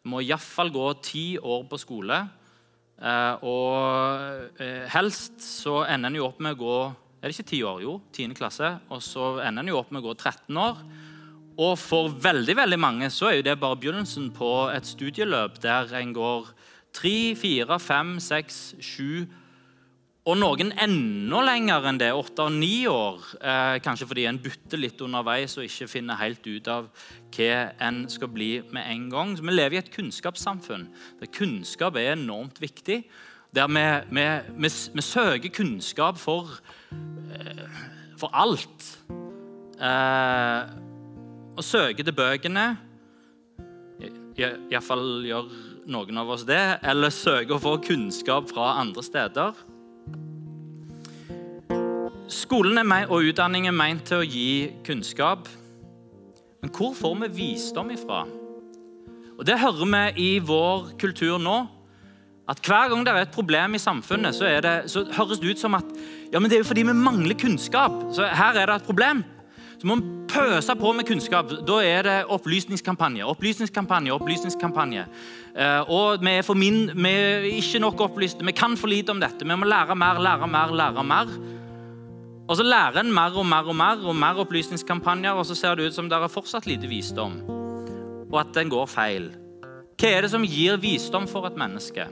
Du 0.00 0.08
må 0.14 0.22
iallfall 0.24 0.72
gå 0.72 0.86
ti 1.04 1.26
år 1.36 1.66
på 1.68 1.80
skole. 1.82 2.22
Eh, 2.96 3.44
og 3.44 4.62
eh, 4.62 4.88
helst 4.94 5.42
så 5.44 5.82
ender 5.84 6.08
en 6.08 6.20
jo 6.22 6.28
opp 6.30 6.40
med 6.40 6.56
å 6.56 6.62
gå 6.62 6.78
er 7.22 7.30
det 7.30 7.36
ikke 7.38 7.50
ti 7.52 7.62
år? 7.62 7.82
Jo, 7.84 8.00
10. 8.12 8.34
klasse. 8.34 8.68
Og 8.90 9.02
så 9.02 9.36
ender 9.46 9.62
en 9.62 9.70
jo 9.70 9.78
opp 9.78 9.92
med 9.94 10.02
å 10.02 10.08
gå 10.08 10.14
13 10.18 10.56
år. 10.58 10.80
Og 11.62 11.76
for 11.78 12.10
veldig 12.24 12.56
veldig 12.58 12.78
mange 12.80 13.10
så 13.12 13.28
er 13.28 13.36
jo 13.38 13.44
det 13.46 13.60
bare 13.60 13.78
begynnelsen 13.78 14.32
på 14.34 14.50
et 14.72 14.88
studieløp 14.88 15.60
der 15.62 15.92
en 16.00 16.10
går 16.16 16.50
3, 16.98 17.14
4, 17.38 17.78
5, 17.78 18.16
6, 18.26 18.60
7 18.80 19.06
og 20.22 20.36
noen 20.38 20.68
enda 20.78 21.40
lenger 21.42 21.86
enn 21.90 21.96
det, 21.98 22.12
åtte 22.14 22.44
og 22.44 22.54
ni 22.54 22.84
år. 22.86 23.24
Eh, 23.42 23.78
kanskje 23.82 24.06
fordi 24.06 24.28
en 24.30 24.38
bytter 24.38 24.78
litt 24.78 25.00
underveis 25.02 25.56
og 25.58 25.66
ikke 25.66 25.88
finner 25.90 26.20
helt 26.20 26.46
ut 26.46 26.70
av 26.70 26.86
hva 27.34 27.56
en 27.82 28.04
skal 28.10 28.30
bli 28.30 28.52
med 28.70 28.86
en 28.86 29.08
gang. 29.10 29.34
Så 29.34 29.42
Vi 29.42 29.50
lever 29.50 29.74
i 29.74 29.82
et 29.82 29.90
kunnskapssamfunn 29.90 30.86
der 31.18 31.26
kunnskap 31.26 31.98
er 31.98 32.12
enormt 32.14 32.62
viktig. 32.62 33.02
Der 33.54 33.68
vi, 33.68 33.84
vi, 34.10 34.26
vi, 34.56 34.68
vi 34.94 35.02
søker 35.02 35.48
kunnskap 35.52 36.18
for 36.18 36.48
Eh, 37.32 37.68
for 38.18 38.30
alt. 38.32 38.98
Eh, 39.80 40.62
og 41.56 41.64
søke 41.64 42.04
til 42.04 42.14
bøkene 42.16 42.64
Iallfall 44.38 45.26
gjør 45.26 45.48
noen 45.92 46.20
av 46.22 46.30
oss 46.32 46.46
det. 46.48 46.60
Eller 46.88 47.12
søke 47.12 47.56
å 47.56 47.62
få 47.62 47.76
kunnskap 47.84 48.48
fra 48.52 48.76
andre 48.80 49.04
steder. 49.04 49.58
Skolen 52.32 52.94
og 53.02 53.28
utdanning 53.28 53.68
er 53.68 53.76
meint 53.76 54.06
til 54.08 54.22
å 54.22 54.26
gi 54.26 54.70
kunnskap. 54.86 55.50
Men 56.62 56.72
hvor 56.72 56.94
får 56.96 57.18
vi 57.24 57.32
visdom 57.42 57.92
ifra? 57.92 58.24
Og 59.36 59.44
Det 59.44 59.58
hører 59.60 59.88
vi 59.92 60.30
i 60.30 60.32
vår 60.38 60.94
kultur 61.00 61.36
nå. 61.42 61.58
At 62.48 62.58
Hver 62.66 62.88
gang 62.90 63.04
det 63.06 63.12
er 63.14 63.22
et 63.22 63.34
problem 63.34 63.74
i 63.74 63.78
samfunnet, 63.78 64.34
så, 64.34 64.48
det, 64.64 64.90
så 64.90 65.04
høres 65.14 65.38
det 65.38 65.54
ut 65.54 65.60
som 65.60 65.74
at 65.78 65.86
ja, 66.32 66.40
men 66.40 66.50
det 66.50 66.56
er 66.56 66.64
jo 66.64 66.70
fordi 66.70 66.82
vi 66.88 66.96
mangler 66.96 67.38
kunnskap. 67.38 67.92
Så 68.14 68.26
her 68.26 68.58
er 68.58 68.66
det 68.66 68.80
et 68.80 68.88
problem. 68.88 69.22
Så 69.78 69.86
må 69.86 69.96
vi 69.98 70.26
pøse 70.30 70.74
på 70.78 70.92
med 70.94 71.06
kunnskap. 71.06 71.50
Da 71.66 71.78
er 71.84 72.02
det 72.06 72.16
opplysningskampanje. 72.30 73.24
opplysningskampanje, 73.26 74.12
opplysningskampanje. 74.14 75.06
Eh, 75.56 75.90
og 75.90 76.22
vi 76.22 76.30
er, 76.30 76.54
min, 76.54 76.90
vi 76.94 77.08
er 77.10 77.48
ikke 77.50 77.82
nok 77.82 78.00
opplyste. 78.00 78.46
Vi 78.46 78.52
kan 78.52 78.76
for 78.76 78.86
lite 78.86 79.10
om 79.10 79.20
dette. 79.20 79.44
Vi 79.44 79.56
må 79.56 79.66
lære 79.66 79.96
mer, 79.98 80.22
lære 80.22 80.46
mer, 80.46 80.74
lære 80.74 81.04
mer. 81.04 81.34
Og 82.48 82.56
så 82.56 82.62
lærer 82.62 83.00
en 83.00 83.12
mer 83.14 83.34
og 83.38 83.46
mer 83.46 83.68
og 83.68 83.76
mer 83.76 84.06
og 84.06 84.16
mer 84.16 84.38
opplysningskampanjer, 84.42 85.32
og 85.32 85.46
så 85.46 85.54
ser 85.54 85.74
det 85.74 85.86
ut 85.86 85.94
som 85.94 86.08
det 86.08 86.18
er 86.18 86.30
fortsatt 86.30 86.66
lite 86.66 86.86
visdom, 86.86 87.38
og 88.30 88.40
at 88.40 88.54
den 88.54 88.70
går 88.70 88.86
feil. 88.86 89.30
Hva 89.98 90.10
er 90.10 90.24
det 90.24 90.30
som 90.30 90.44
gir 90.44 90.76
visdom 90.82 91.28
for 91.30 91.46
et 91.46 91.56
menneske? 91.58 92.06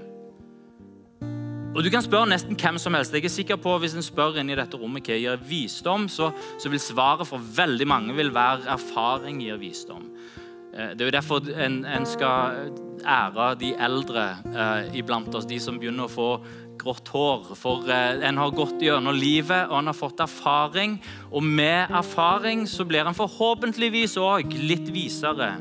Og 1.71 1.85
Du 1.85 1.91
kan 1.91 2.03
spørre 2.03 2.27
nesten 2.27 2.57
hvem 2.59 2.79
som 2.83 2.97
helst. 2.99 3.15
Jeg 3.15 3.25
er 3.25 3.31
sikker 3.31 3.59
på 3.63 3.77
Hvis 3.79 3.95
en 3.95 4.03
spør 4.03 4.41
inn 4.41 4.51
i 4.51 4.59
dette 4.59 4.79
rommet 4.79 5.07
hva 5.07 5.19
gir 5.21 5.39
visdom, 5.47 6.09
så, 6.11 6.33
så, 6.59 6.69
vil 6.69 6.83
svaret 6.83 7.29
for 7.29 7.39
veldig 7.39 7.87
mange 7.87 8.17
vil 8.17 8.35
være 8.35 8.67
erfaring 8.75 9.39
gir 9.45 9.61
visdom. 9.61 10.09
Eh, 10.75 10.97
det 10.97 11.05
er 11.05 11.13
jo 11.13 11.15
derfor 11.15 11.47
en, 11.55 11.85
en 11.87 12.07
skal 12.07 12.75
ære 13.07 13.55
de 13.63 13.71
eldre 13.79 14.27
eh, 14.51 14.99
iblant 14.99 15.35
oss, 15.35 15.47
de 15.47 15.61
som 15.63 15.79
begynner 15.79 16.11
å 16.11 16.11
få 16.11 16.29
grått 16.83 17.15
hår. 17.15 17.55
For 17.55 17.87
eh, 17.87 18.19
en 18.27 18.43
har 18.43 18.51
gått 18.51 18.83
gjennom 18.83 19.15
livet, 19.15 19.71
og 19.71 19.79
en 19.79 19.95
har 19.95 20.01
fått 20.03 20.27
erfaring. 20.27 20.99
Og 21.31 21.47
med 21.47 21.87
erfaring 21.87 22.67
så 22.67 22.83
blir 22.83 23.07
en 23.07 23.15
forhåpentligvis 23.15 24.19
òg 24.19 24.59
litt 24.59 24.91
visere. 24.91 25.55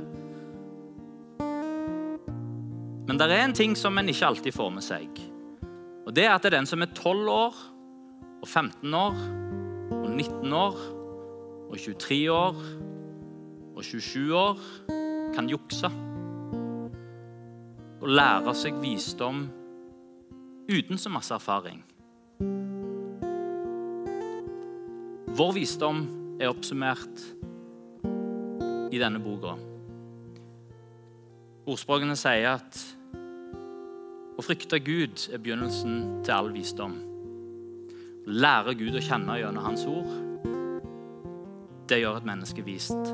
Men 3.06 3.18
det 3.18 3.30
er 3.30 3.44
en 3.44 3.60
ting 3.62 3.78
som 3.78 3.94
en 3.98 4.10
ikke 4.10 4.34
alltid 4.34 4.58
får 4.58 4.74
med 4.74 4.86
seg. 4.86 5.30
Og 6.10 6.16
Det 6.16 6.24
er 6.26 6.32
at 6.34 6.42
det 6.42 6.50
er 6.50 6.58
den 6.58 6.66
som 6.66 6.82
er 6.82 6.90
12 6.90 7.28
år 7.30 7.58
og 8.42 8.48
15 8.48 8.94
år 8.98 9.18
og 9.92 10.10
19 10.10 10.54
år 10.54 10.80
og 11.70 11.78
23 11.78 12.32
år 12.32 12.56
og 13.76 13.84
27 13.86 14.34
år 14.36 14.64
kan 15.36 15.50
jukse 15.54 15.92
og 18.02 18.10
lære 18.10 18.56
seg 18.58 18.82
visdom 18.82 19.46
uten 20.66 20.98
så 20.98 21.14
masse 21.14 21.34
erfaring. 21.38 21.86
Vår 25.38 25.58
visdom 25.62 26.06
er 26.42 26.50
oppsummert 26.50 27.26
i 28.90 28.98
denne 28.98 29.22
boka. 29.22 29.60
Ordspråkene 31.70 32.18
sier 32.18 32.56
at 32.56 32.99
å 34.40 34.44
frykte 34.46 34.80
Gud 34.80 35.26
er 35.34 35.42
begynnelsen 35.44 36.22
til 36.24 36.32
all 36.32 36.54
visdom. 36.56 36.96
Lære 38.30 38.76
Gud 38.80 38.96
å 38.96 39.04
kjenne 39.04 39.36
gjennom 39.42 39.66
Hans 39.66 39.84
ord, 39.90 40.12
det 41.90 42.00
gjør 42.00 42.20
et 42.20 42.30
menneske 42.30 42.64
vist. 42.64 43.12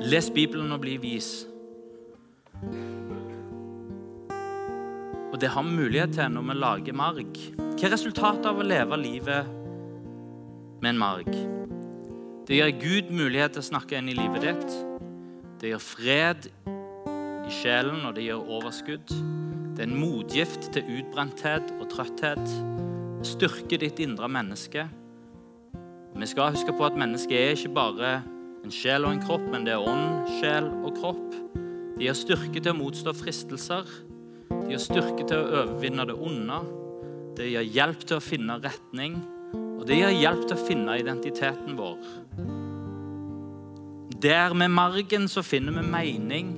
Les 0.00 0.30
Bibelen 0.34 0.72
og 0.72 0.80
bli 0.82 0.96
vis. 0.98 1.28
Og 5.30 5.36
det 5.38 5.52
har 5.52 5.62
vi 5.62 5.76
mulighet 5.76 6.16
til 6.16 6.32
når 6.34 6.48
vi 6.48 6.56
lager 6.58 6.96
marg. 6.96 7.40
Hva 7.60 7.86
er 7.86 7.94
resultatet 7.94 8.48
av 8.50 8.58
å 8.58 8.66
leve 8.66 8.98
livet 8.98 9.50
med 10.80 10.94
en 10.94 11.02
marg? 11.04 11.28
Det 12.48 12.58
gir 12.58 12.72
Gud 12.80 13.12
mulighet 13.14 13.54
til 13.54 13.62
å 13.62 13.68
snakke 13.68 14.00
inn 14.00 14.10
i 14.10 14.16
livet 14.16 14.48
ditt. 14.48 14.80
Det 15.60 15.70
gir 15.70 15.84
fred 15.84 16.48
i 17.50 17.54
sjelen, 17.54 18.04
og 18.06 18.14
det 18.14 18.28
gir 18.28 18.38
overskudd. 18.38 19.10
Det 19.74 19.82
er 19.82 19.88
en 19.88 19.98
motgift 19.98 20.70
til 20.74 20.86
utbrenthet 21.00 21.72
og 21.80 21.88
trøtthet. 21.90 22.52
Styrker 23.26 23.80
ditt 23.82 24.00
indre 24.02 24.28
menneske. 24.30 24.86
Vi 26.14 26.28
skal 26.28 26.54
huske 26.54 26.74
på 26.76 26.86
at 26.86 26.98
mennesket 26.98 27.36
er 27.38 27.56
ikke 27.56 27.74
bare 27.74 28.12
en 28.64 28.74
sjel 28.74 29.06
og 29.06 29.14
en 29.14 29.22
kropp, 29.24 29.46
men 29.50 29.66
det 29.66 29.74
er 29.74 29.82
ånd, 29.82 30.30
sjel 30.38 30.68
og 30.84 30.94
kropp. 31.00 31.34
De 31.96 32.06
gir 32.06 32.16
styrke 32.16 32.60
til 32.60 32.72
å 32.72 32.78
motstå 32.78 33.14
fristelser. 33.18 33.88
De 34.50 34.70
gir 34.72 34.82
styrke 34.82 35.26
til 35.26 35.36
å 35.36 35.62
overvinne 35.64 36.06
det 36.08 36.16
onde. 36.16 36.62
Det 37.38 37.50
gir 37.50 37.66
hjelp 37.78 38.06
til 38.06 38.18
å 38.18 38.24
finne 38.24 38.58
retning, 38.62 39.20
og 39.80 39.86
det 39.88 40.00
gir 40.00 40.18
hjelp 40.20 40.46
til 40.46 40.58
å 40.58 40.64
finne 40.66 40.98
identiteten 41.00 41.78
vår. 41.78 42.10
Der 44.20 44.52
med 44.52 44.74
margen 44.76 45.30
så 45.32 45.40
finner 45.46 45.72
vi 45.78 45.86
mening, 45.88 46.50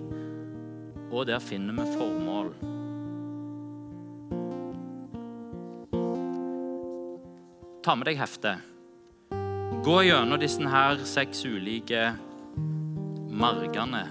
og 1.13 1.27
der 1.29 1.43
finner 1.45 1.77
vi 1.77 1.85
formål. 1.93 2.53
Ta 7.83 7.95
med 7.99 8.09
deg 8.09 8.21
heftet. 8.21 8.69
Gå 9.83 9.97
gjennom 10.07 10.41
disse 10.41 10.73
her 10.73 11.01
seks 11.09 11.45
ulike 11.45 12.13
margene 13.33 14.05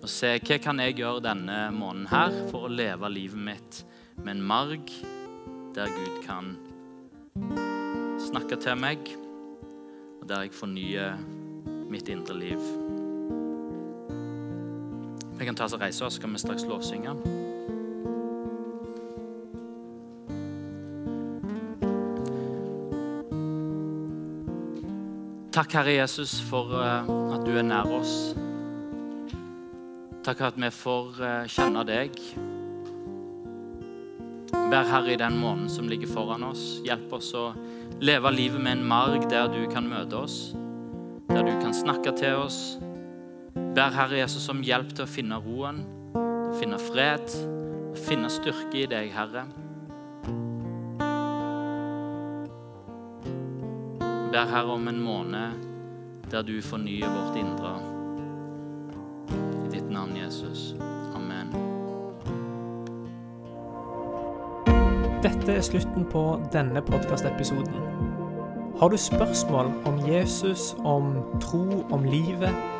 og 0.00 0.08
se 0.08 0.36
hva 0.38 0.56
kan 0.62 0.80
jeg 0.80 0.96
gjøre 1.00 1.24
denne 1.24 1.56
måneden 1.74 2.06
her 2.08 2.36
for 2.48 2.68
å 2.68 2.72
leve 2.72 3.10
livet 3.12 3.42
mitt 3.50 3.80
med 4.20 4.36
en 4.36 4.44
marg 4.48 4.92
der 5.76 5.92
Gud 5.92 6.22
kan 6.24 6.54
snakke 8.30 8.56
til 8.60 8.78
meg, 8.80 9.10
og 10.20 10.28
der 10.30 10.46
jeg 10.46 10.56
fornyer 10.56 11.20
mitt 11.90 12.08
indre 12.12 12.38
liv. 12.38 12.89
Vi 15.40 15.46
kan 15.46 15.56
ta 15.56 15.64
oss 15.64 15.72
og 15.72 15.80
reise 15.80 16.04
oss, 16.04 16.18
så 16.18 16.20
skal 16.20 16.34
vi 16.34 16.38
straks 16.38 16.66
lovsynge. 16.68 17.14
Takk, 25.50 25.72
Herre 25.78 25.94
Jesus, 25.94 26.34
for 26.44 26.74
eh, 26.76 27.08
at 27.32 27.46
du 27.48 27.56
er 27.56 27.64
nær 27.64 27.88
oss. 27.88 28.34
Takk 30.20 30.42
for 30.42 30.50
at 30.50 30.60
vi 30.60 30.70
får 30.76 31.24
eh, 31.24 31.48
kjenne 31.56 31.86
deg. 31.88 32.20
Vær 34.52 34.92
Herre 34.92 35.16
i 35.16 35.18
den 35.24 35.40
måneden 35.40 35.72
som 35.72 35.88
ligger 35.88 36.12
foran 36.12 36.44
oss. 36.52 36.82
Hjelp 36.84 37.16
oss 37.16 37.32
å 37.32 37.54
leve 38.04 38.36
livet 38.36 38.60
med 38.60 38.76
en 38.76 38.86
marg 38.92 39.24
der 39.32 39.48
du 39.48 39.64
kan 39.72 39.88
møte 39.88 40.20
oss, 40.20 40.38
der 41.32 41.48
du 41.48 41.56
kan 41.64 41.72
snakke 41.72 42.12
til 42.20 42.44
oss. 42.44 42.60
Vær 43.70 43.92
Herre 43.94 44.18
Jesus 44.18 44.48
om 44.50 44.64
hjelp 44.66 44.88
til 44.96 45.04
å 45.04 45.10
finne 45.10 45.36
roen, 45.44 45.84
å 46.18 46.54
finne 46.58 46.78
fred, 46.82 47.22
å 47.94 47.98
finne 48.08 48.26
styrke 48.32 48.80
i 48.80 48.86
deg, 48.90 49.12
Herre. 49.14 49.44
Ber 54.32 54.50
Herre 54.50 54.74
om 54.74 54.88
en 54.90 54.98
måned 55.04 55.68
der 56.32 56.42
du 56.42 56.56
fornyer 56.62 57.06
vårt 57.14 57.38
indre. 57.38 57.76
I 59.38 59.70
ditt 59.76 59.86
navn, 59.90 60.18
Jesus. 60.18 60.74
Amen. 61.14 61.54
Dette 65.22 65.54
er 65.54 65.62
slutten 65.62 66.10
på 66.10 66.24
denne 66.50 66.82
podkastepisoden. 66.90 67.86
Har 68.82 68.90
du 68.90 68.98
spørsmål 68.98 69.70
om 69.86 70.02
Jesus, 70.10 70.74
om 70.82 71.14
tro, 71.38 71.84
om 71.94 72.02
livet, 72.10 72.79